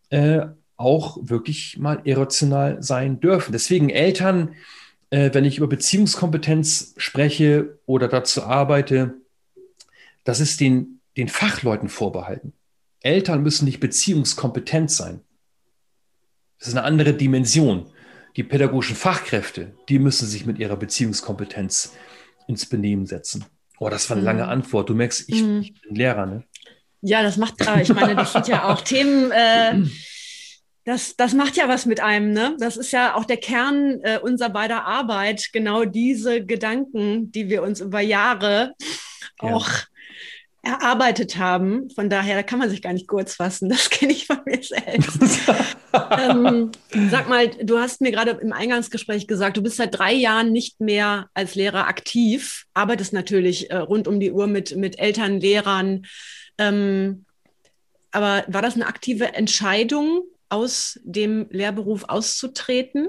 [0.09, 3.51] äh, auch wirklich mal irrational sein dürfen.
[3.51, 4.55] Deswegen Eltern,
[5.09, 9.13] äh, wenn ich über Beziehungskompetenz spreche oder dazu arbeite,
[10.23, 12.53] das ist den, den Fachleuten vorbehalten.
[13.01, 15.21] Eltern müssen nicht beziehungskompetent sein.
[16.59, 17.87] Das ist eine andere Dimension.
[18.35, 21.93] Die pädagogischen Fachkräfte, die müssen sich mit ihrer Beziehungskompetenz
[22.47, 23.45] ins Benehmen setzen.
[23.79, 24.49] Oh, das war eine lange mhm.
[24.49, 24.89] Antwort.
[24.89, 25.61] Du merkst, ich, mhm.
[25.61, 26.43] ich bin Lehrer, ne?
[27.01, 29.81] Ja, das macht, ich meine, das sind ja auch Themen, äh,
[30.85, 32.55] das, das macht ja was mit einem, ne?
[32.59, 37.63] Das ist ja auch der Kern äh, unserer beider Arbeit, genau diese Gedanken, die wir
[37.63, 38.73] uns über Jahre
[39.41, 39.49] ja.
[40.63, 41.89] Erarbeitet haben.
[41.89, 43.69] Von daher, da kann man sich gar nicht kurz fassen.
[43.69, 45.19] Das kenne ich von mir selbst.
[45.93, 46.71] ähm,
[47.09, 50.79] sag mal, du hast mir gerade im Eingangsgespräch gesagt, du bist seit drei Jahren nicht
[50.79, 56.05] mehr als Lehrer aktiv, arbeitest natürlich äh, rund um die Uhr mit, mit Eltern, Lehrern.
[56.57, 57.25] Ähm,
[58.11, 63.07] aber war das eine aktive Entscheidung, aus dem Lehrberuf auszutreten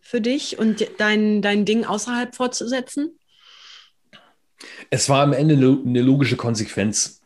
[0.00, 3.18] für dich und dein, dein Ding außerhalb fortzusetzen?
[4.90, 7.20] Es war am Ende eine logische Konsequenz.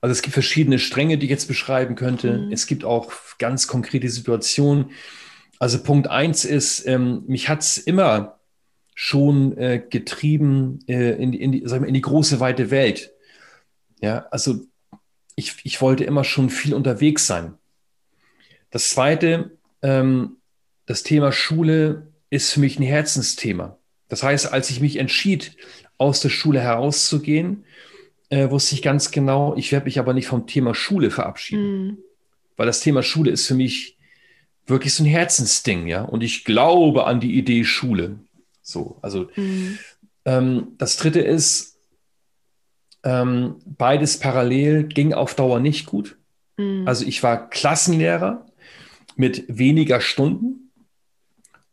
[0.00, 2.38] Also es gibt verschiedene Stränge, die ich jetzt beschreiben könnte.
[2.38, 2.52] Mhm.
[2.52, 4.90] Es gibt auch ganz konkrete Situationen.
[5.58, 8.38] Also Punkt eins ist, ähm, mich hat es immer
[8.94, 13.12] schon äh, getrieben äh, in, in, die, wir, in die große, weite Welt.
[14.00, 14.60] Ja, also
[15.34, 17.54] ich, ich wollte immer schon viel unterwegs sein.
[18.70, 20.36] Das zweite, ähm,
[20.86, 23.78] das Thema Schule ist für mich ein Herzensthema.
[24.08, 25.56] Das heißt, als ich mich entschied,
[25.98, 27.64] aus der Schule herauszugehen,
[28.30, 31.86] äh, wusste ich ganz genau, ich werde mich aber nicht vom Thema Schule verabschieden.
[31.86, 31.98] Mhm.
[32.56, 33.96] Weil das Thema Schule ist für mich
[34.66, 36.02] wirklich so ein Herzensding, ja.
[36.02, 38.18] Und ich glaube an die Idee Schule.
[38.62, 39.78] So, also mhm.
[40.24, 41.78] ähm, das dritte ist,
[43.02, 46.16] ähm, beides parallel ging auf Dauer nicht gut.
[46.56, 46.86] Mhm.
[46.86, 48.46] Also ich war Klassenlehrer
[49.16, 50.70] mit weniger Stunden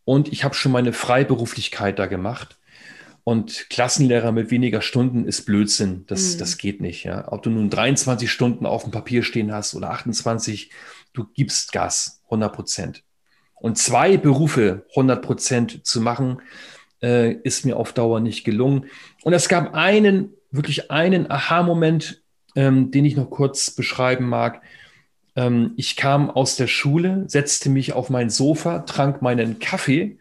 [0.06, 2.58] und ich habe schon meine Freiberuflichkeit da gemacht.
[3.26, 6.06] Und Klassenlehrer mit weniger Stunden ist Blödsinn.
[6.06, 6.38] Das, mhm.
[6.38, 7.04] das geht nicht.
[7.06, 7.32] Ja.
[7.32, 10.70] Ob du nun 23 Stunden auf dem Papier stehen hast oder 28,
[11.12, 13.04] du gibst Gas, 100 Prozent.
[13.56, 16.40] Und zwei Berufe 100 Prozent zu machen,
[17.02, 18.86] äh, ist mir auf Dauer nicht gelungen.
[19.24, 22.22] Und es gab einen, wirklich einen Aha-Moment,
[22.56, 24.62] ähm, den ich noch kurz beschreiben mag.
[25.36, 30.20] Ähm, ich kam aus der Schule, setzte mich auf mein Sofa, trank meinen Kaffee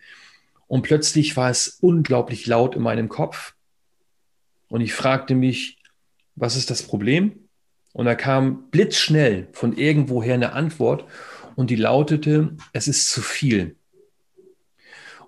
[0.67, 3.55] und plötzlich war es unglaublich laut in meinem Kopf.
[4.69, 5.79] Und ich fragte mich,
[6.35, 7.49] was ist das Problem?
[7.93, 11.05] Und da kam blitzschnell von irgendwoher eine Antwort
[11.55, 13.77] und die lautete, es ist zu viel.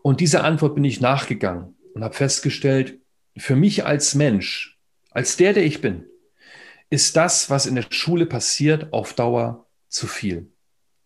[0.03, 3.01] Und dieser Antwort bin ich nachgegangen und habe festgestellt,
[3.37, 4.79] für mich als Mensch,
[5.11, 6.07] als der, der ich bin,
[6.91, 10.53] ist das, was in der Schule passiert, auf Dauer zu viel.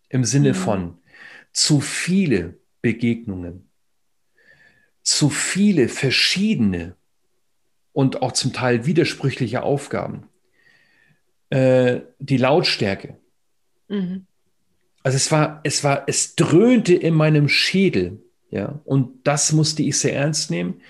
[0.08, 0.54] Im Sinne mhm.
[0.54, 0.98] von
[1.52, 3.69] zu viele Begegnungen,
[5.02, 6.96] zu viele verschiedene
[7.92, 10.24] und auch zum Teil widersprüchliche Aufgaben.
[11.50, 13.16] Äh, die Lautstärke.
[13.88, 14.26] Mhm.
[15.02, 19.98] Also es war, es war, es dröhnte in meinem Schädel, ja, und das musste ich
[19.98, 20.80] sehr ernst nehmen.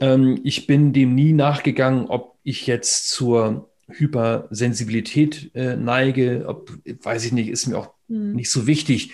[0.00, 6.72] Ähm, ich bin dem nie nachgegangen, ob ich jetzt zur Hypersensibilität äh, neige, ob,
[7.02, 8.32] weiß ich nicht, ist mir auch mhm.
[8.32, 9.12] nicht so wichtig.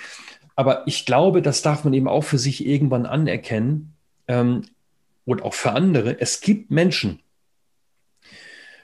[0.55, 3.95] Aber ich glaube, das darf man eben auch für sich irgendwann anerkennen,
[4.29, 4.63] ähm,
[5.25, 7.21] und auch für andere, es gibt Menschen,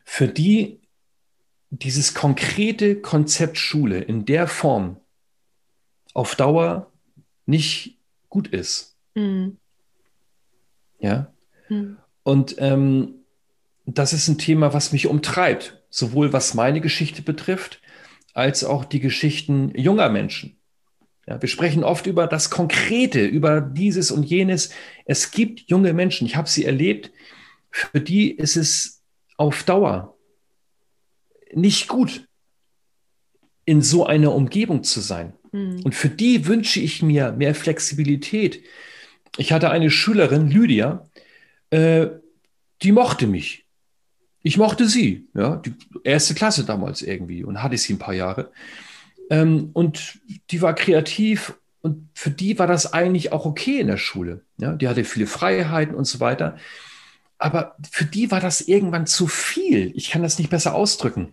[0.04, 0.80] für die
[1.70, 5.00] dieses konkrete Konzept Schule in der Form
[6.12, 6.92] auf Dauer
[7.46, 8.96] nicht gut ist.
[9.14, 9.58] Mhm.
[10.98, 11.32] Ja.
[11.68, 11.98] Mhm.
[12.22, 13.24] Und ähm,
[13.86, 17.80] das ist ein Thema, was mich umtreibt, sowohl was meine Geschichte betrifft,
[18.32, 20.56] als auch die Geschichten junger Menschen.
[21.26, 24.70] Ja, wir sprechen oft über das Konkrete, über dieses und jenes.
[25.06, 27.10] Es gibt junge Menschen, ich habe sie erlebt,
[27.70, 29.02] für die ist es
[29.36, 30.14] auf Dauer
[31.52, 32.26] nicht gut,
[33.64, 35.32] in so einer Umgebung zu sein.
[35.52, 35.80] Mhm.
[35.84, 38.62] Und für die wünsche ich mir mehr Flexibilität.
[39.36, 41.08] Ich hatte eine Schülerin, Lydia,
[41.70, 42.08] äh,
[42.82, 43.64] die mochte mich.
[44.42, 48.52] Ich mochte sie, ja, die erste Klasse damals irgendwie und hatte sie ein paar Jahre.
[49.30, 50.20] Ähm, und
[50.50, 54.42] die war kreativ und für die war das eigentlich auch okay in der Schule.
[54.56, 56.56] Ja, die hatte viele Freiheiten und so weiter.
[57.38, 59.92] Aber für die war das irgendwann zu viel.
[59.94, 61.32] Ich kann das nicht besser ausdrücken.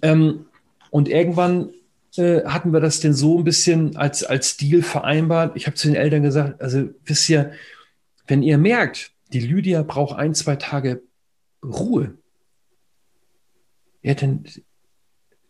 [0.00, 0.46] Ähm,
[0.90, 1.70] und irgendwann
[2.16, 5.56] äh, hatten wir das denn so ein bisschen als, als Deal vereinbart.
[5.56, 7.52] Ich habe zu den Eltern gesagt, also wisst ihr,
[8.26, 11.02] wenn ihr merkt, die Lydia braucht ein, zwei Tage
[11.64, 12.18] Ruhe,
[14.02, 14.44] ja, dann,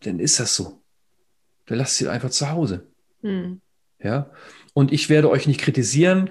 [0.00, 0.81] dann ist das so.
[1.66, 2.86] Dann lasst sie einfach zu Hause.
[3.22, 3.60] Mhm.
[4.02, 4.30] Ja.
[4.74, 6.30] Und ich werde euch nicht kritisieren.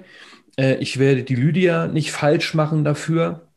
[0.56, 3.48] Äh, ich werde die Lydia nicht falsch machen dafür.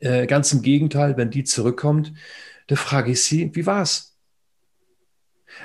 [0.00, 2.12] Äh, ganz im Gegenteil, wenn die zurückkommt,
[2.68, 4.16] da frage ich sie, wie war's?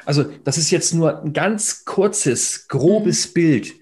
[0.06, 3.34] Also, das ist jetzt nur ein ganz kurzes, grobes mhm.
[3.34, 3.74] Bild.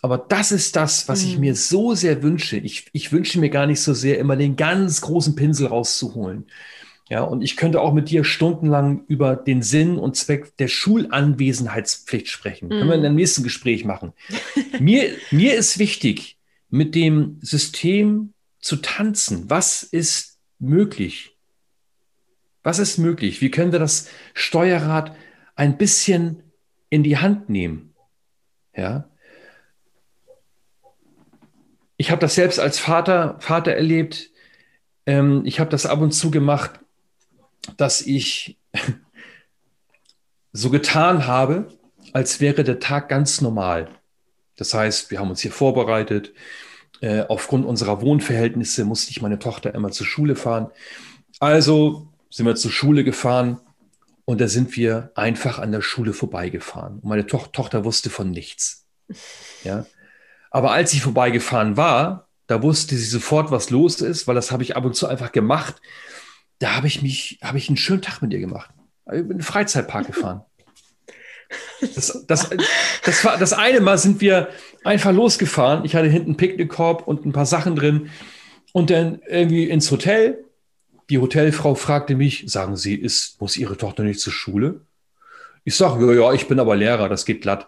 [0.00, 1.28] Aber das ist das, was mhm.
[1.28, 2.56] ich mir so sehr wünsche.
[2.56, 6.46] Ich, ich wünsche mir gar nicht so sehr, immer den ganz großen Pinsel rauszuholen.
[7.12, 12.26] Ja, und ich könnte auch mit dir stundenlang über den Sinn und Zweck der Schulanwesenheitspflicht
[12.26, 12.68] sprechen.
[12.68, 12.70] Mm.
[12.70, 14.14] Können wir in einem nächsten Gespräch machen.
[14.80, 16.38] mir, mir ist wichtig,
[16.70, 19.50] mit dem System zu tanzen.
[19.50, 21.36] Was ist möglich?
[22.62, 23.42] Was ist möglich?
[23.42, 25.14] Wie können wir das Steuerrad
[25.54, 26.42] ein bisschen
[26.88, 27.92] in die Hand nehmen?
[28.74, 29.10] Ja.
[31.98, 34.30] Ich habe das selbst als Vater, Vater erlebt.
[35.04, 36.78] Ähm, ich habe das ab und zu gemacht
[37.76, 38.58] dass ich
[40.52, 41.68] so getan habe,
[42.12, 43.88] als wäre der Tag ganz normal.
[44.56, 46.32] Das heißt, wir haben uns hier vorbereitet.
[47.00, 50.70] Äh, aufgrund unserer Wohnverhältnisse musste ich meine Tochter immer zur Schule fahren.
[51.40, 53.60] Also sind wir zur Schule gefahren
[54.24, 57.00] und da sind wir einfach an der Schule vorbeigefahren.
[57.00, 58.86] Und meine to Tochter wusste von nichts.
[59.64, 59.86] Ja.
[60.50, 64.62] Aber als sie vorbeigefahren war, da wusste sie sofort, was los ist, weil das habe
[64.62, 65.80] ich ab und zu einfach gemacht
[66.62, 68.70] da habe ich mich, habe ich einen schönen Tag mit ihr gemacht.
[69.06, 70.42] Ich bin in den Freizeitpark gefahren.
[71.80, 72.50] Das, das,
[73.04, 74.48] das, war, das eine Mal sind wir
[74.84, 75.84] einfach losgefahren.
[75.84, 78.10] Ich hatte hinten einen Picknickkorb und ein paar Sachen drin
[78.72, 80.44] und dann irgendwie ins Hotel.
[81.10, 84.82] Die Hotelfrau fragte mich, sagen Sie, ist, muss Ihre Tochter nicht zur Schule?
[85.64, 87.66] Ich sage, ja, ja, ich bin aber Lehrer, das geht glatt.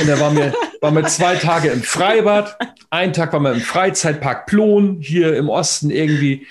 [0.00, 2.56] Und da waren wir, waren wir zwei Tage im Freibad,
[2.90, 6.46] einen Tag waren wir im Freizeitpark Plon, hier im Osten irgendwie.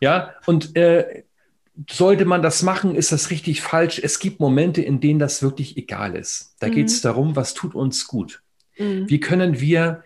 [0.00, 1.24] Ja, und äh,
[1.90, 4.00] sollte man das machen, ist das richtig falsch.
[4.02, 6.54] Es gibt Momente, in denen das wirklich egal ist.
[6.58, 6.72] Da mhm.
[6.72, 8.42] geht es darum, was tut uns gut.
[8.78, 9.08] Mhm.
[9.08, 10.02] Wie können wir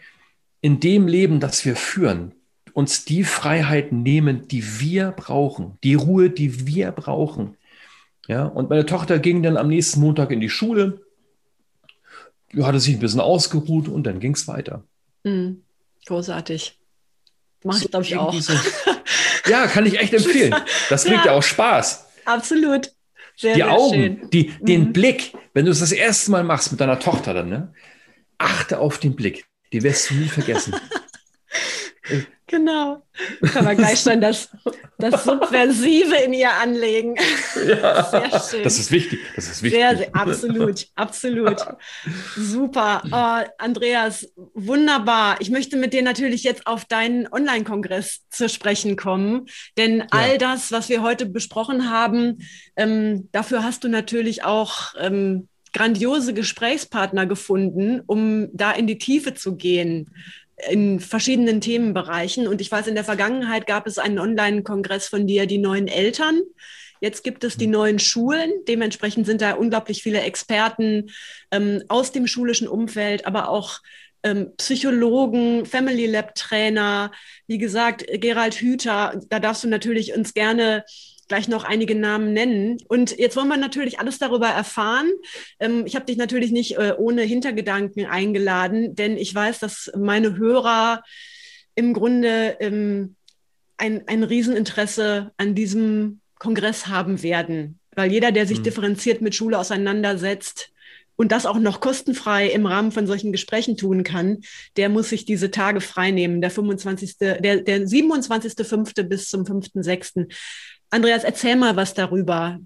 [0.60, 2.32] in dem Leben, das wir führen,
[2.72, 7.56] uns die Freiheit nehmen, die wir brauchen, die Ruhe, die wir brauchen.
[8.28, 11.04] Ja, und meine Tochter ging dann am nächsten Montag in die Schule,
[12.56, 14.84] hatte sich ein bisschen ausgeruht und dann ging es weiter.
[15.24, 15.62] Mhm.
[16.06, 16.78] Großartig.
[17.64, 18.34] Mache ich, so glaube ich, auch.
[18.34, 18.52] So,
[19.46, 20.54] Ja, kann ich echt empfehlen.
[20.88, 22.06] Das bringt ja, ja auch Spaß.
[22.24, 22.90] Absolut.
[23.36, 24.30] Sehr, die sehr Augen, schön.
[24.30, 24.92] Die, den mhm.
[24.92, 27.72] Blick, wenn du es das erste Mal machst mit deiner Tochter dann, ne?
[28.40, 29.46] achte auf den Blick.
[29.72, 30.74] Die wirst du nie vergessen.
[32.50, 33.00] Genau.
[33.52, 34.48] Kann man gleich schon das,
[34.98, 37.14] das Subversive in ihr anlegen.
[37.64, 38.64] Ja, sehr schön.
[38.64, 39.20] Das ist wichtig.
[39.36, 39.78] Das ist wichtig.
[39.78, 41.58] Sehr, sehr, absolut, absolut.
[42.36, 43.02] Super.
[43.06, 45.36] Oh, Andreas, wunderbar.
[45.38, 49.46] Ich möchte mit dir natürlich jetzt auf deinen Online-Kongress zu sprechen kommen,
[49.78, 50.06] denn ja.
[50.10, 52.38] all das, was wir heute besprochen haben,
[52.74, 59.34] ähm, dafür hast du natürlich auch ähm, grandiose Gesprächspartner gefunden, um da in die Tiefe
[59.34, 60.10] zu gehen
[60.68, 62.46] in verschiedenen Themenbereichen.
[62.46, 66.40] Und ich weiß, in der Vergangenheit gab es einen Online-Kongress von dir, die neuen Eltern.
[67.00, 67.72] Jetzt gibt es die mhm.
[67.72, 68.52] neuen Schulen.
[68.68, 71.10] Dementsprechend sind da unglaublich viele Experten
[71.50, 73.80] ähm, aus dem schulischen Umfeld, aber auch
[74.22, 77.10] ähm, Psychologen, Family Lab Trainer,
[77.46, 79.18] wie gesagt, Gerald Hüther.
[79.28, 80.84] Da darfst du natürlich uns gerne
[81.30, 82.78] gleich noch einige Namen nennen.
[82.88, 85.08] Und jetzt wollen wir natürlich alles darüber erfahren.
[85.60, 90.36] Ähm, ich habe dich natürlich nicht äh, ohne Hintergedanken eingeladen, denn ich weiß, dass meine
[90.36, 91.04] Hörer
[91.76, 93.14] im Grunde ähm,
[93.76, 97.78] ein, ein Rieseninteresse an diesem Kongress haben werden.
[97.94, 98.64] Weil jeder, der sich mhm.
[98.64, 100.72] differenziert mit Schule auseinandersetzt,
[101.20, 104.38] und das auch noch kostenfrei im Rahmen von solchen Gesprächen tun kann,
[104.78, 109.02] der muss sich diese Tage freinehmen, der 25., der, der 27.5.
[109.02, 110.32] bis zum 5.6.
[110.90, 112.58] Andreas, erzähl mal was darüber.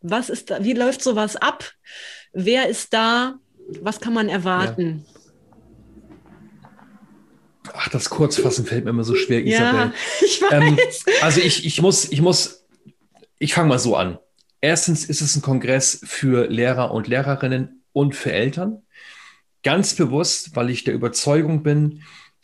[0.00, 1.72] Was ist da, wie läuft sowas ab?
[2.32, 3.38] Wer ist da?
[3.80, 5.04] Was kann man erwarten?
[5.06, 5.12] Ja.
[7.74, 9.80] Ach, das Kurzfassen fällt mir immer so schwer, Isabel.
[9.80, 9.92] Ja,
[10.24, 11.04] ich ähm, weiß.
[11.06, 12.64] Ähm, also ich, ich muss, ich muss,
[13.38, 14.18] ich fange mal so an.
[14.60, 18.82] Erstens ist es ein Kongress für Lehrer und Lehrerinnen und für Eltern.
[19.62, 22.02] Ganz bewusst, weil ich der Überzeugung bin,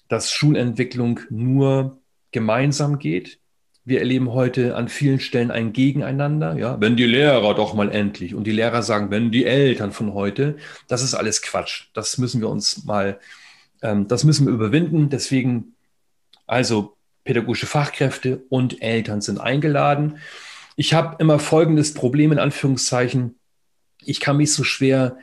[0.09, 3.41] dass Schulentwicklung nur gemeinsam geht.
[3.89, 6.59] Wir erleben heute an vielen Stellen ein Gegeneinander.
[6.59, 10.13] Ja, wenn die Lehrer doch mal endlich und die Lehrer sagen, wenn die Eltern von
[10.13, 10.59] heute,
[10.89, 11.85] das ist alles Quatsch.
[11.95, 13.19] Das müssen wir uns mal,
[13.81, 15.09] ähm, das müssen wir überwinden.
[15.09, 15.73] Deswegen
[16.47, 20.19] also pädagogische Fachkräfte und Eltern sind eingeladen.
[20.77, 23.37] Ich habe immer folgendes Problem in Anführungszeichen.
[24.05, 25.17] Ich kann mich so schwer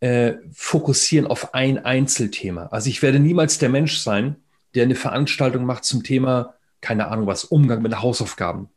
[0.00, 2.66] äh, fokussieren auf ein Einzelthema.
[2.72, 4.34] Also ich werde niemals der Mensch sein,
[4.74, 8.68] der eine Veranstaltung macht zum Thema, keine Ahnung was, Umgang mit Hausaufgaben.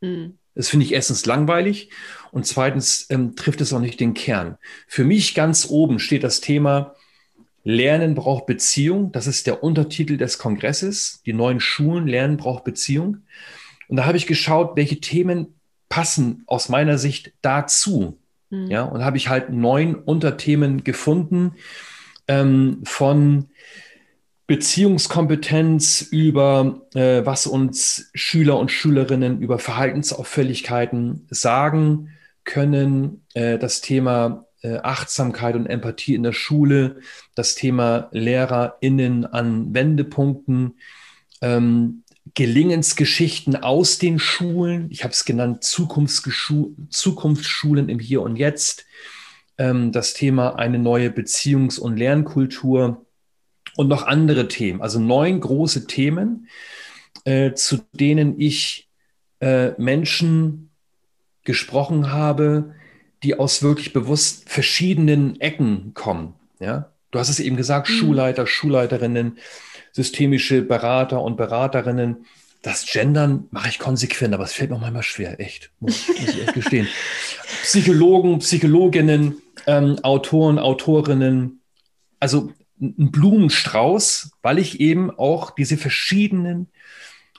[0.00, 0.38] Mhm.
[0.54, 1.90] Das finde ich erstens langweilig
[2.32, 4.58] und zweitens ähm, trifft es auch nicht den Kern.
[4.88, 6.94] Für mich ganz oben steht das Thema
[7.64, 9.12] Lernen braucht Beziehung.
[9.12, 11.22] Das ist der Untertitel des Kongresses.
[11.26, 13.18] Die neuen Schulen Lernen braucht Beziehung.
[13.88, 15.54] Und da habe ich geschaut, welche Themen
[15.88, 18.18] passen aus meiner Sicht dazu.
[18.50, 18.70] Mhm.
[18.70, 21.56] Ja, und habe ich halt neun Unterthemen gefunden
[22.26, 23.50] ähm, von
[24.48, 32.08] Beziehungskompetenz über äh, was uns Schüler und Schülerinnen über Verhaltensauffälligkeiten sagen
[32.44, 37.00] können, äh, das Thema äh, Achtsamkeit und Empathie in der Schule,
[37.34, 40.78] das Thema LehrerInnen an Wendepunkten,
[41.42, 44.86] ähm, Gelingensgeschichten aus den Schulen.
[44.90, 48.86] Ich habe es genannt, Zukunftsschulen im Hier und Jetzt.
[49.58, 53.04] Ähm, das Thema eine neue Beziehungs- und Lernkultur
[53.78, 54.82] und noch andere Themen.
[54.82, 56.48] Also neun große Themen,
[57.24, 58.88] äh, zu denen ich
[59.38, 60.70] äh, Menschen
[61.44, 62.74] gesprochen habe,
[63.22, 66.34] die aus wirklich bewusst verschiedenen Ecken kommen.
[66.58, 66.90] Ja?
[67.12, 67.92] Du hast es eben gesagt, mhm.
[67.92, 69.38] Schulleiter, Schulleiterinnen,
[69.92, 72.26] systemische Berater und Beraterinnen.
[72.62, 76.42] Das Gendern mache ich konsequent, aber es fällt mir manchmal schwer, echt, muss, muss ich
[76.42, 76.88] echt gestehen.
[77.62, 81.60] Psychologen, Psychologinnen, ähm, Autoren, Autorinnen,
[82.18, 86.68] also ein Blumenstrauß, weil ich eben auch diese verschiedenen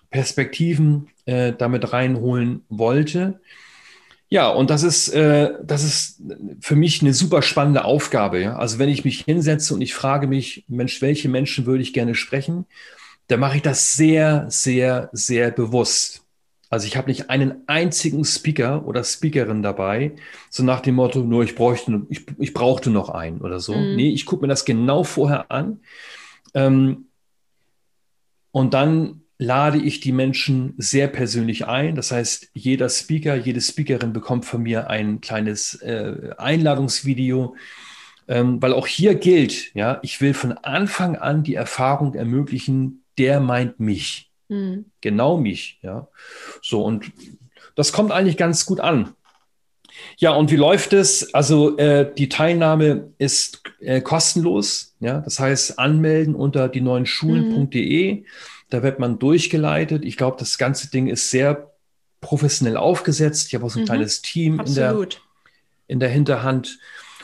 [0.10, 3.40] Perspektiven äh, damit reinholen wollte.
[4.30, 6.22] Ja, und das ist, äh, das ist
[6.62, 8.40] für mich eine super spannende Aufgabe.
[8.42, 8.58] Ja?
[8.58, 12.14] Also wenn ich mich hinsetze und ich frage mich, Mensch, welche Menschen würde ich gerne
[12.14, 12.66] sprechen,
[13.28, 16.24] dann mache ich das sehr, sehr, sehr bewusst.
[16.70, 20.14] Also ich habe nicht einen einzigen Speaker oder Speakerin dabei,
[20.50, 23.76] so nach dem Motto, nur ich bräuchte, ich, ich brauchte noch einen oder so.
[23.76, 23.96] Mhm.
[23.96, 25.80] Nee, ich gucke mir das genau vorher an.
[26.54, 27.06] Ähm,
[28.52, 31.96] und dann lade ich die Menschen sehr persönlich ein.
[31.96, 37.56] Das heißt, jeder Speaker, jede Speakerin bekommt von mir ein kleines äh, Einladungsvideo,
[38.28, 43.40] ähm, weil auch hier gilt, ja, ich will von Anfang an die Erfahrung ermöglichen, der
[43.40, 44.29] meint mich.
[44.50, 44.86] Mhm.
[45.02, 46.08] Genau mich, ja.
[46.62, 47.12] So, und
[47.76, 49.16] das kommt eigentlich ganz gut an.
[50.18, 51.34] Ja, und wie läuft es?
[51.34, 54.95] Also äh, die Teilnahme ist äh, kostenlos.
[55.00, 58.16] Ja, das heißt, anmelden unter die neuen Schulen.de.
[58.16, 58.26] Mhm.
[58.70, 60.06] Da wird man durchgeleitet.
[60.06, 61.72] Ich glaube, das ganze Ding ist sehr
[62.22, 63.47] professionell aufgesetzt.
[63.47, 63.88] Ich habe auch so ein mhm.
[63.88, 65.08] kleines Team in der,
[65.88, 66.80] in der Hinterhand.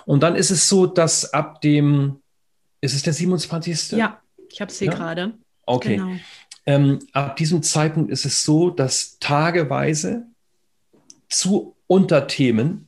[0.06, 2.22] Und dann ist es so, dass ab dem,
[2.82, 3.92] ist es der 27.?
[3.98, 4.94] Ja, ich habe es hier ja?
[4.94, 5.34] gerade.
[5.66, 5.98] Okay.
[5.98, 6.16] Genau.
[6.66, 10.26] Ähm, ab diesem Zeitpunkt ist es so, dass tageweise
[11.30, 12.88] zu Unterthemen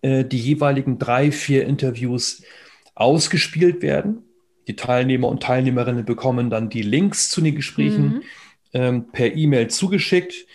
[0.00, 2.42] äh, die jeweiligen drei, vier Interviews
[2.94, 4.22] ausgespielt werden.
[4.66, 8.22] Die Teilnehmer und Teilnehmerinnen bekommen dann die Links zu den Gesprächen mhm.
[8.72, 10.46] ähm, per E-Mail zugeschickt.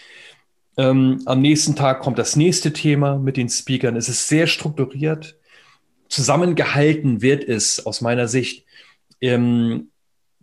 [0.77, 3.95] Ähm, am nächsten Tag kommt das nächste Thema mit den Speakern.
[3.95, 5.37] Es ist sehr strukturiert.
[6.07, 8.65] Zusammengehalten wird es aus meiner Sicht
[9.21, 9.88] ähm,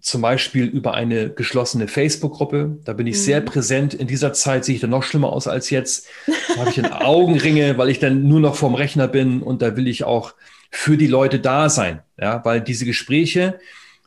[0.07, 2.79] zum Beispiel über eine geschlossene Facebook-Gruppe.
[2.85, 3.21] Da bin ich mhm.
[3.23, 3.93] sehr präsent.
[3.93, 6.07] In dieser Zeit sehe ich dann noch schlimmer aus als jetzt.
[6.27, 9.77] Da habe ich dann Augenringe, weil ich dann nur noch vorm Rechner bin und da
[9.77, 10.35] will ich auch
[10.71, 12.03] für die Leute da sein.
[12.21, 13.59] Ja, weil diese Gespräche,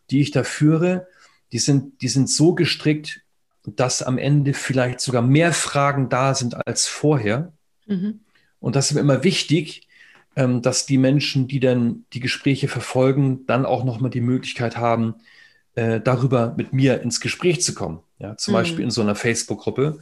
[0.10, 1.08] die ich da führe,
[1.52, 3.20] die sind, die sind so gestrickt,
[3.66, 7.52] dass am Ende vielleicht sogar mehr Fragen da sind als vorher.
[7.88, 8.22] Mhm.
[8.62, 9.86] Und das ist mir immer wichtig,
[10.38, 15.16] ähm, dass die Menschen, die dann die Gespräche verfolgen, dann auch nochmal die Möglichkeit haben,
[15.80, 18.02] äh, darüber mit mir ins Gespräch zu kommen.
[18.20, 18.58] Ja, zum mhm.
[18.58, 20.00] Beispiel in so einer Facebook-Gruppe.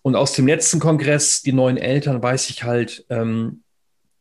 [0.00, 3.62] Und aus dem letzten Kongress, die neuen Eltern, weiß ich halt, ähm,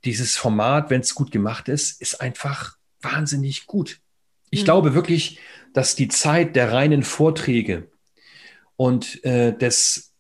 [0.04, 4.02] dieses Format, wenn es gut gemacht ist, ist einfach wahnsinnig gut.
[4.50, 4.66] Ich mhm.
[4.66, 5.40] glaube wirklich,
[5.74, 7.90] dass die Zeit der reinen Vorträge
[8.76, 10.12] und äh, des,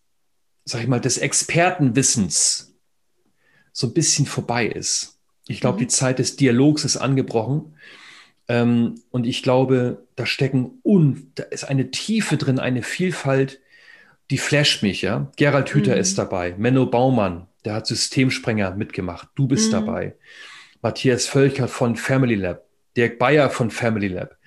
[0.64, 2.74] sag ich mal, des Expertenwissens
[3.74, 5.20] so ein bisschen vorbei ist.
[5.48, 5.80] Ich glaube, mhm.
[5.80, 7.76] die Zeit des Dialogs ist angebrochen.
[8.48, 13.60] Ähm, und ich glaube, da stecken un, da ist eine Tiefe drin, eine Vielfalt,
[14.32, 15.32] die flasht mich, ja.
[15.36, 16.02] Gerald Hüther mhm.
[16.02, 19.30] ist dabei, Menno Baumann, der hat Systemsprenger mitgemacht.
[19.36, 19.72] Du bist mhm.
[19.74, 20.16] dabei.
[20.82, 22.64] Matthias Völker von Family Lab,
[22.96, 24.38] Dirk Bayer von Family Lab,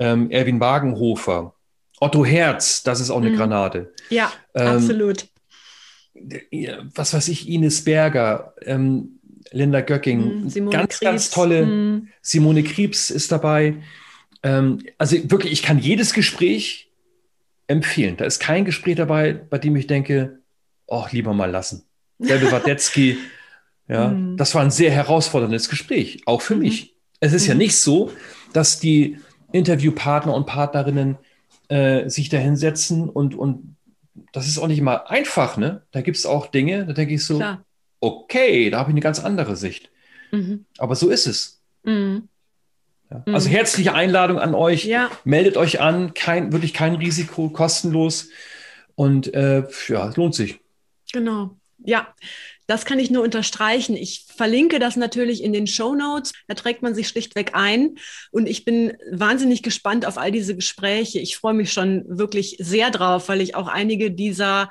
[0.00, 1.54] ähm, Erwin Wagenhofer,
[2.00, 3.36] Otto Herz, das ist auch eine mhm.
[3.36, 3.92] Granate.
[4.10, 5.26] Ja, ähm, absolut.
[6.94, 9.17] Was weiß ich, Ines Berger, ähm,
[9.52, 11.00] Linda Göcking, mhm, ganz, Kriebs.
[11.00, 11.66] ganz tolle.
[11.66, 12.08] Mhm.
[12.20, 13.76] Simone Kriebs ist dabei.
[14.42, 16.90] Ähm, also wirklich, ich kann jedes Gespräch
[17.66, 18.16] empfehlen.
[18.16, 20.40] Da ist kein Gespräch dabei, bei dem ich denke,
[20.86, 21.84] oh, lieber mal lassen.
[22.18, 23.18] David Wadetzky,
[23.88, 24.36] ja, mhm.
[24.36, 26.62] das war ein sehr herausforderndes Gespräch, auch für mhm.
[26.62, 26.94] mich.
[27.20, 27.48] Es ist mhm.
[27.48, 28.12] ja nicht so,
[28.52, 29.18] dass die
[29.52, 31.16] Interviewpartner und Partnerinnen
[31.68, 33.76] äh, sich da hinsetzen und, und
[34.32, 35.82] das ist auch nicht immer einfach, ne?
[35.90, 37.64] Da gibt es auch Dinge, da denke ich so, Klar.
[38.00, 39.90] Okay, da habe ich eine ganz andere Sicht.
[40.30, 40.64] Mhm.
[40.78, 41.60] Aber so ist es.
[41.84, 42.28] Mhm.
[43.10, 43.22] Ja.
[43.32, 44.84] Also herzliche Einladung an euch.
[44.84, 45.10] Ja.
[45.24, 48.28] Meldet euch an, kein, wirklich kein Risiko, kostenlos.
[48.94, 50.60] Und äh, ja, es lohnt sich.
[51.12, 51.56] Genau.
[51.84, 52.14] Ja,
[52.66, 53.96] das kann ich nur unterstreichen.
[53.96, 56.32] Ich verlinke das natürlich in den Show Notes.
[56.48, 57.96] Da trägt man sich schlichtweg ein.
[58.30, 61.18] Und ich bin wahnsinnig gespannt auf all diese Gespräche.
[61.18, 64.70] Ich freue mich schon wirklich sehr drauf, weil ich auch einige dieser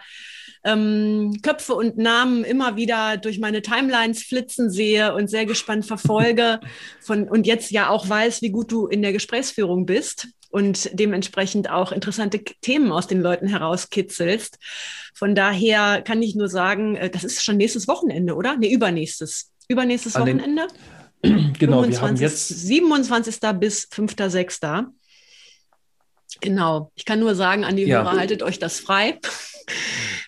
[0.68, 6.60] ähm, Köpfe und Namen immer wieder durch meine Timelines flitzen sehe und sehr gespannt verfolge
[7.02, 11.70] von, und jetzt ja auch weiß, wie gut du in der Gesprächsführung bist und dementsprechend
[11.70, 14.60] auch interessante Themen aus den Leuten herauskitzelst.
[15.14, 18.58] Von daher kann ich nur sagen, äh, das ist schon nächstes Wochenende, oder?
[18.58, 19.52] Nee, übernächstes.
[19.70, 20.68] Übernächstes An Wochenende.
[21.22, 23.36] genau, 25, wir haben jetzt 27.
[23.60, 24.86] bis 5.6.
[26.42, 26.92] Genau.
[26.96, 28.04] Ich kann nur sagen an die ja.
[28.04, 29.20] Hörer, haltet euch das frei.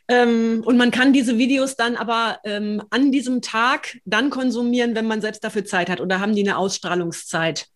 [0.09, 5.05] Ähm, und man kann diese Videos dann aber ähm, an diesem Tag dann konsumieren, wenn
[5.05, 6.01] man selbst dafür Zeit hat.
[6.01, 7.67] Oder haben die eine Ausstrahlungszeit?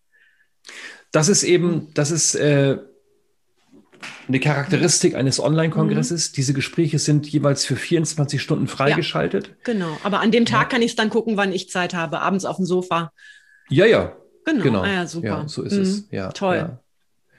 [1.12, 2.78] Das ist eben, das ist äh,
[4.26, 6.30] eine Charakteristik eines Online-Kongresses.
[6.30, 6.34] Mhm.
[6.34, 9.46] Diese Gespräche sind jeweils für 24 Stunden freigeschaltet.
[9.46, 10.68] Ja, genau, aber an dem Tag ja.
[10.70, 13.12] kann ich es dann gucken, wann ich Zeit habe, abends auf dem Sofa.
[13.68, 14.16] Ja, ja.
[14.44, 14.82] Genau, genau.
[14.82, 15.26] Ah, ja, super.
[15.26, 15.82] Ja, so ist mhm.
[15.82, 16.08] es.
[16.10, 16.78] Ja, Toll.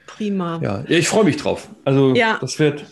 [0.06, 0.58] Prima.
[0.62, 1.68] Ja, ich freue mich drauf.
[1.84, 2.86] Also das wird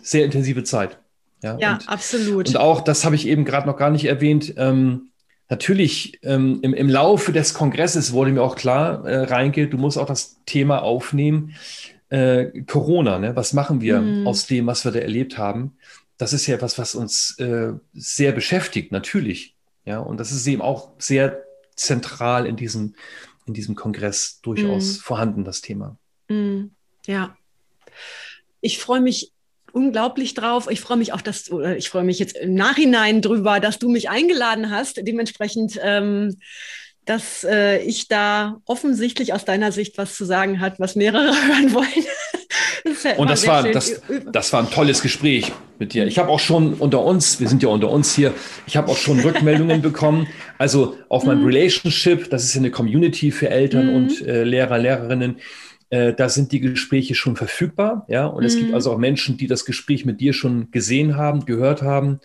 [0.00, 1.01] sehr intensive Zeit.
[1.42, 2.48] Ja, und, absolut.
[2.48, 5.10] Und auch, das habe ich eben gerade noch gar nicht erwähnt, ähm,
[5.48, 9.98] natürlich ähm, im, im Laufe des Kongresses wurde mir auch klar, äh, Reinke, du musst
[9.98, 11.54] auch das Thema aufnehmen,
[12.08, 13.36] äh, Corona, ne?
[13.36, 14.26] was machen wir mhm.
[14.26, 15.76] aus dem, was wir da erlebt haben?
[16.16, 19.56] Das ist ja etwas, was uns äh, sehr beschäftigt, natürlich.
[19.84, 21.42] Ja, und das ist eben auch sehr
[21.74, 22.94] zentral in diesem,
[23.46, 25.00] in diesem Kongress durchaus mhm.
[25.00, 25.96] vorhanden, das Thema.
[26.28, 26.70] Mhm.
[27.06, 27.36] Ja.
[28.60, 29.32] Ich freue mich
[29.72, 30.68] unglaublich drauf.
[30.70, 33.88] Ich freue mich auch, dass du, ich freue mich jetzt im Nachhinein drüber, dass du
[33.88, 35.06] mich eingeladen hast.
[35.06, 36.36] Dementsprechend, ähm,
[37.04, 41.74] dass äh, ich da offensichtlich aus deiner Sicht was zu sagen hat, was mehrere hören
[41.74, 42.06] wollen.
[42.84, 44.02] das Und das war, das,
[44.32, 46.06] das war ein tolles Gespräch mit dir.
[46.06, 48.32] Ich habe auch schon unter uns, wir sind ja unter uns hier,
[48.66, 50.28] ich habe auch schon Rückmeldungen bekommen.
[50.58, 51.46] Also auf meinem mhm.
[51.46, 53.94] Relationship, das ist ja eine Community für Eltern mhm.
[53.94, 55.36] und äh, Lehrer, Lehrerinnen
[55.92, 58.06] äh, da sind die Gespräche schon verfügbar.
[58.08, 58.46] Ja, und mhm.
[58.46, 58.74] es gibt mhm.
[58.74, 62.20] also auch Menschen, die das Gespräch mit dir schon gesehen haben, gehört haben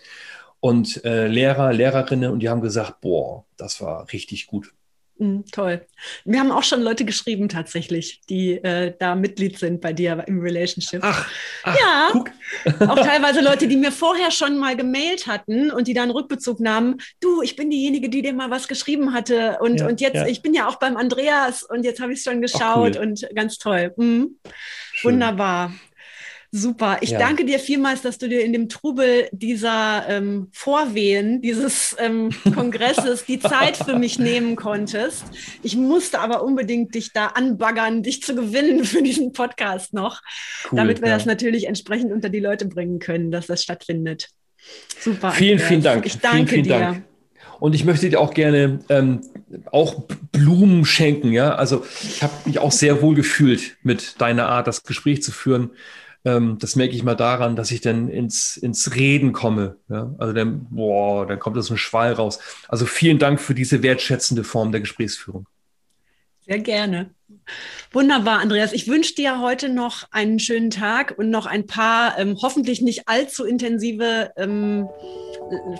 [0.58, 4.72] und äh, Lehrer, Lehrerinnen und die haben gesagt, boah, das war richtig gut.
[5.18, 5.84] Mm, toll.
[6.24, 10.40] Wir haben auch schon Leute geschrieben tatsächlich, die äh, da Mitglied sind bei dir im
[10.40, 11.00] Relationship.
[11.02, 11.28] Ach,
[11.64, 12.08] ach ja.
[12.12, 12.30] Guck.
[12.88, 16.98] auch teilweise Leute, die mir vorher schon mal gemailt hatten und die dann Rückbezug nahmen.
[17.20, 20.26] Du, ich bin diejenige, die dir mal was geschrieben hatte und, ja, und jetzt, ja.
[20.26, 23.02] ich bin ja auch beim Andreas und jetzt habe ich es schon geschaut cool.
[23.02, 23.92] und ganz toll.
[23.96, 24.36] Mhm.
[25.02, 25.72] Wunderbar.
[26.50, 26.98] Super.
[27.02, 27.18] Ich ja.
[27.18, 33.26] danke dir vielmals, dass du dir in dem Trubel dieser ähm, Vorwehen, dieses ähm, Kongresses
[33.26, 35.24] die Zeit für mich nehmen konntest.
[35.62, 40.22] Ich musste aber unbedingt dich da anbaggern, dich zu gewinnen für diesen Podcast noch,
[40.70, 41.16] cool, damit wir ja.
[41.16, 44.28] das natürlich entsprechend unter die Leute bringen können, dass das stattfindet.
[44.98, 45.32] Super.
[45.32, 45.68] Vielen, Andreas.
[45.68, 46.06] vielen Dank.
[46.06, 46.78] Ich danke vielen, vielen dir.
[46.78, 47.04] Dank.
[47.60, 49.20] Und ich möchte dir auch gerne ähm,
[49.70, 51.32] auch Blumen schenken.
[51.32, 55.32] Ja, also ich habe mich auch sehr wohl gefühlt mit deiner Art, das Gespräch zu
[55.32, 55.70] führen.
[56.24, 59.76] Ähm, das merke ich mal daran, dass ich dann ins, ins Reden komme.
[59.88, 60.14] Ja?
[60.18, 62.38] Also dann, boah, dann kommt da so ein Schwall raus.
[62.68, 65.46] Also vielen Dank für diese wertschätzende Form der Gesprächsführung.
[66.46, 67.10] Sehr gerne.
[67.92, 68.72] Wunderbar, Andreas.
[68.72, 73.08] Ich wünsche dir heute noch einen schönen Tag und noch ein paar ähm, hoffentlich nicht
[73.08, 74.88] allzu intensive ähm,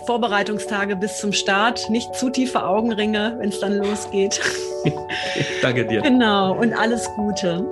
[0.05, 1.89] Vorbereitungstage bis zum Start.
[1.89, 4.41] Nicht zu tiefe Augenringe, wenn es dann losgeht.
[5.61, 6.01] Danke dir.
[6.01, 7.67] Genau, und alles Gute.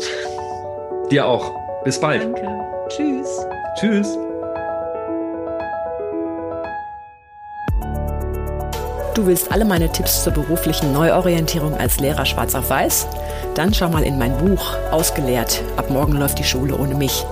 [1.09, 1.66] Dir auch.
[1.88, 2.22] Bis bald.
[2.22, 2.46] Danke.
[2.90, 3.46] Tschüss.
[3.80, 4.18] Tschüss.
[9.16, 13.08] Du willst alle meine Tipps zur beruflichen Neuorientierung als Lehrer schwarz auf weiß?
[13.56, 15.64] Dann schau mal in mein Buch Ausgelehrt.
[15.78, 17.26] Ab morgen läuft die Schule ohne mich.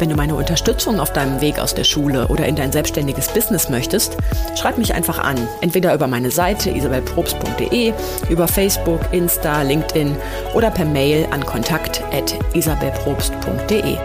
[0.00, 3.68] Wenn du meine Unterstützung auf deinem Weg aus der Schule oder in dein selbstständiges Business
[3.68, 4.16] möchtest,
[4.58, 5.36] schreib mich einfach an.
[5.60, 7.92] Entweder über meine Seite isabelprobst.de,
[8.30, 10.16] über Facebook, Insta, LinkedIn
[10.54, 13.98] oder per Mail an kontakt.isabelprobst.de.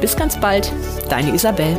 [0.00, 0.72] Bis ganz bald,
[1.08, 1.76] deine Isabel.